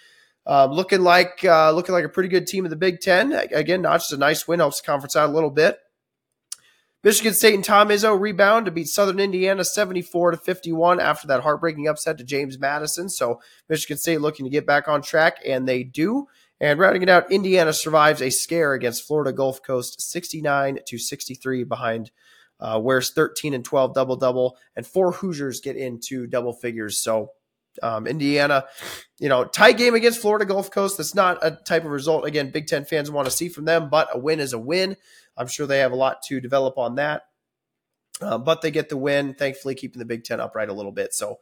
uh, 0.46 0.66
looking 0.66 1.02
like 1.02 1.44
uh, 1.44 1.70
looking 1.72 1.94
like 1.94 2.04
a 2.04 2.08
pretty 2.08 2.28
good 2.28 2.46
team 2.46 2.64
in 2.64 2.70
the 2.70 2.76
Big 2.76 3.00
Ten. 3.00 3.32
Again, 3.32 3.82
not 3.82 3.98
just 3.98 4.12
a 4.12 4.16
nice 4.16 4.48
win, 4.48 4.60
helps 4.60 4.80
the 4.80 4.86
conference 4.86 5.14
out 5.14 5.30
a 5.30 5.32
little 5.32 5.50
bit. 5.50 5.78
Michigan 7.02 7.32
State 7.32 7.54
and 7.54 7.64
Tom 7.64 7.88
Izzo 7.88 8.18
rebound 8.18 8.66
to 8.66 8.72
beat 8.72 8.86
Southern 8.86 9.20
Indiana 9.20 9.64
74 9.64 10.32
to 10.32 10.36
51 10.36 11.00
after 11.00 11.26
that 11.28 11.42
heartbreaking 11.42 11.88
upset 11.88 12.18
to 12.18 12.24
James 12.24 12.58
Madison. 12.58 13.08
So 13.08 13.40
Michigan 13.70 13.96
State 13.96 14.20
looking 14.20 14.44
to 14.44 14.50
get 14.50 14.66
back 14.66 14.86
on 14.86 15.00
track, 15.00 15.38
and 15.46 15.66
they 15.66 15.82
do. 15.82 16.26
And 16.60 16.78
rounding 16.78 17.02
it 17.02 17.08
out, 17.08 17.32
Indiana 17.32 17.72
survives 17.72 18.20
a 18.20 18.30
scare 18.30 18.74
against 18.74 19.06
Florida 19.06 19.32
Gulf 19.32 19.62
Coast 19.62 20.00
69 20.02 20.80
to 20.86 20.98
63 20.98 21.64
behind 21.64 22.10
uh, 22.60 22.78
Ware's 22.82 23.10
13 23.12 23.54
and 23.54 23.64
12 23.64 23.94
double 23.94 24.16
double, 24.16 24.58
and 24.76 24.86
four 24.86 25.12
Hoosiers 25.12 25.60
get 25.60 25.76
into 25.76 26.26
double 26.26 26.52
figures. 26.52 26.98
So 26.98 27.30
um, 27.82 28.06
Indiana, 28.06 28.66
you 29.18 29.28
know, 29.28 29.44
tie 29.44 29.72
game 29.72 29.94
against 29.94 30.20
Florida 30.20 30.44
Gulf 30.44 30.70
Coast. 30.70 30.98
That's 30.98 31.14
not 31.14 31.38
a 31.42 31.52
type 31.52 31.84
of 31.84 31.90
result 31.90 32.26
again 32.26 32.50
Big 32.50 32.66
Ten 32.66 32.84
fans 32.84 33.10
want 33.10 33.26
to 33.26 33.32
see 33.34 33.48
from 33.48 33.64
them, 33.64 33.88
but 33.88 34.08
a 34.12 34.18
win 34.18 34.40
is 34.40 34.52
a 34.52 34.58
win. 34.58 34.96
I'm 35.36 35.46
sure 35.46 35.66
they 35.66 35.78
have 35.78 35.92
a 35.92 35.96
lot 35.96 36.22
to 36.24 36.40
develop 36.40 36.76
on 36.76 36.96
that. 36.96 37.22
Uh, 38.20 38.36
but 38.36 38.60
they 38.60 38.70
get 38.70 38.90
the 38.90 38.98
win, 38.98 39.32
thankfully, 39.32 39.74
keeping 39.74 39.98
the 39.98 40.04
Big 40.04 40.24
Ten 40.24 40.40
upright 40.40 40.68
a 40.68 40.74
little 40.74 40.92
bit. 40.92 41.14
So 41.14 41.38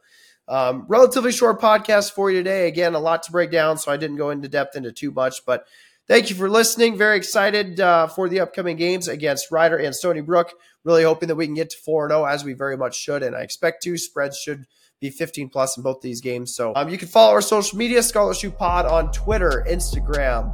um, 0.49 0.85
relatively 0.87 1.31
short 1.31 1.61
podcast 1.61 2.11
for 2.11 2.31
you 2.31 2.39
today. 2.39 2.67
Again, 2.67 2.95
a 2.95 2.99
lot 2.99 3.23
to 3.23 3.31
break 3.31 3.51
down, 3.51 3.77
so 3.77 3.91
I 3.91 3.97
didn't 3.97 4.17
go 4.17 4.31
into 4.31 4.49
depth 4.49 4.75
into 4.75 4.91
too 4.91 5.11
much. 5.11 5.45
But 5.45 5.65
thank 6.07 6.29
you 6.29 6.35
for 6.35 6.49
listening. 6.49 6.97
Very 6.97 7.17
excited 7.17 7.79
uh, 7.79 8.07
for 8.07 8.27
the 8.27 8.39
upcoming 8.39 8.75
games 8.75 9.07
against 9.07 9.51
Rider 9.51 9.77
and 9.77 9.95
Stony 9.95 10.21
Brook. 10.21 10.53
Really 10.83 11.03
hoping 11.03 11.27
that 11.27 11.35
we 11.35 11.45
can 11.45 11.55
get 11.55 11.69
to 11.69 11.77
4 11.77 12.09
0 12.09 12.25
as 12.25 12.43
we 12.43 12.53
very 12.53 12.75
much 12.75 12.97
should, 12.97 13.21
and 13.21 13.35
I 13.35 13.41
expect 13.41 13.83
to. 13.83 13.97
Spreads 13.97 14.37
should 14.37 14.65
be 14.99 15.09
15 15.09 15.49
plus 15.49 15.77
in 15.77 15.83
both 15.83 16.01
these 16.01 16.19
games. 16.19 16.55
So 16.55 16.73
um, 16.75 16.89
you 16.89 16.97
can 16.97 17.07
follow 17.07 17.31
our 17.31 17.41
social 17.41 17.77
media, 17.77 18.03
Scarlet 18.03 18.35
Shoot 18.35 18.57
Pod 18.57 18.85
on 18.85 19.11
Twitter, 19.11 19.65
Instagram, 19.69 20.51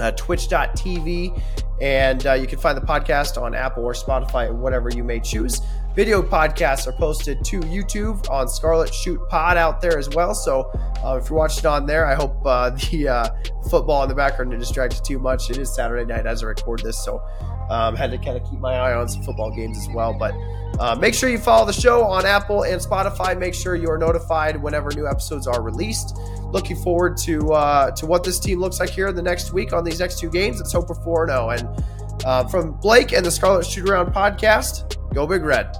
uh, 0.00 0.12
twitch.tv, 0.12 1.40
and 1.80 2.26
uh, 2.26 2.32
you 2.34 2.46
can 2.46 2.58
find 2.58 2.76
the 2.76 2.82
podcast 2.82 3.40
on 3.40 3.54
Apple 3.54 3.84
or 3.84 3.92
Spotify, 3.92 4.52
whatever 4.52 4.90
you 4.90 5.04
may 5.04 5.20
choose. 5.20 5.60
Video 5.94 6.22
podcasts 6.22 6.86
are 6.86 6.92
posted 6.92 7.44
to 7.44 7.60
YouTube 7.60 8.28
on 8.30 8.48
Scarlet 8.48 8.94
Shoot 8.94 9.20
Pod 9.28 9.58
out 9.58 9.82
there 9.82 9.98
as 9.98 10.08
well. 10.08 10.34
So 10.34 10.70
uh, 11.04 11.20
if 11.22 11.28
you're 11.28 11.38
watching 11.38 11.66
on 11.66 11.84
there, 11.84 12.06
I 12.06 12.14
hope 12.14 12.40
uh, 12.46 12.70
the 12.90 13.08
uh, 13.08 13.28
football 13.68 14.02
in 14.02 14.08
the 14.08 14.14
background 14.14 14.52
didn't 14.52 14.60
distract 14.60 14.94
you 14.94 15.00
too 15.02 15.18
much. 15.18 15.50
It 15.50 15.58
is 15.58 15.74
Saturday 15.74 16.06
night 16.06 16.24
as 16.24 16.42
I 16.42 16.46
record 16.46 16.80
this, 16.80 17.02
so 17.04 17.20
Um, 17.70 17.96
had 17.96 18.10
to 18.10 18.18
kind 18.18 18.36
of 18.36 18.48
keep 18.50 18.60
my 18.60 18.74
eye 18.74 18.94
on 18.94 19.08
some 19.08 19.22
football 19.22 19.50
games 19.50 19.78
as 19.78 19.88
well. 19.94 20.12
But 20.12 20.34
uh, 20.78 20.94
make 20.96 21.14
sure 21.14 21.28
you 21.28 21.38
follow 21.38 21.66
the 21.66 21.72
show 21.72 22.04
on 22.04 22.26
Apple 22.26 22.64
and 22.64 22.80
Spotify. 22.80 23.38
Make 23.38 23.54
sure 23.54 23.74
you 23.76 23.90
are 23.90 23.98
notified 23.98 24.60
whenever 24.60 24.90
new 24.90 25.06
episodes 25.06 25.46
are 25.46 25.62
released. 25.62 26.18
Looking 26.50 26.76
forward 26.76 27.16
to 27.18 27.52
uh, 27.52 27.90
to 27.92 28.06
what 28.06 28.24
this 28.24 28.38
team 28.38 28.60
looks 28.60 28.80
like 28.80 28.90
here 28.90 29.08
in 29.08 29.14
the 29.14 29.22
next 29.22 29.52
week 29.52 29.72
on 29.72 29.84
these 29.84 30.00
next 30.00 30.18
two 30.18 30.30
games. 30.30 30.58
Let's 30.58 30.72
hope 30.72 30.88
we're 30.88 31.02
4 31.02 31.28
0. 31.28 31.50
And 31.50 31.84
uh, 32.24 32.46
from 32.48 32.72
Blake 32.72 33.12
and 33.12 33.24
the 33.24 33.30
Scarlet 33.30 33.66
Shoot 33.66 33.88
Around 33.88 34.12
podcast, 34.12 34.96
go 35.14 35.26
Big 35.26 35.42
Red. 35.42 35.76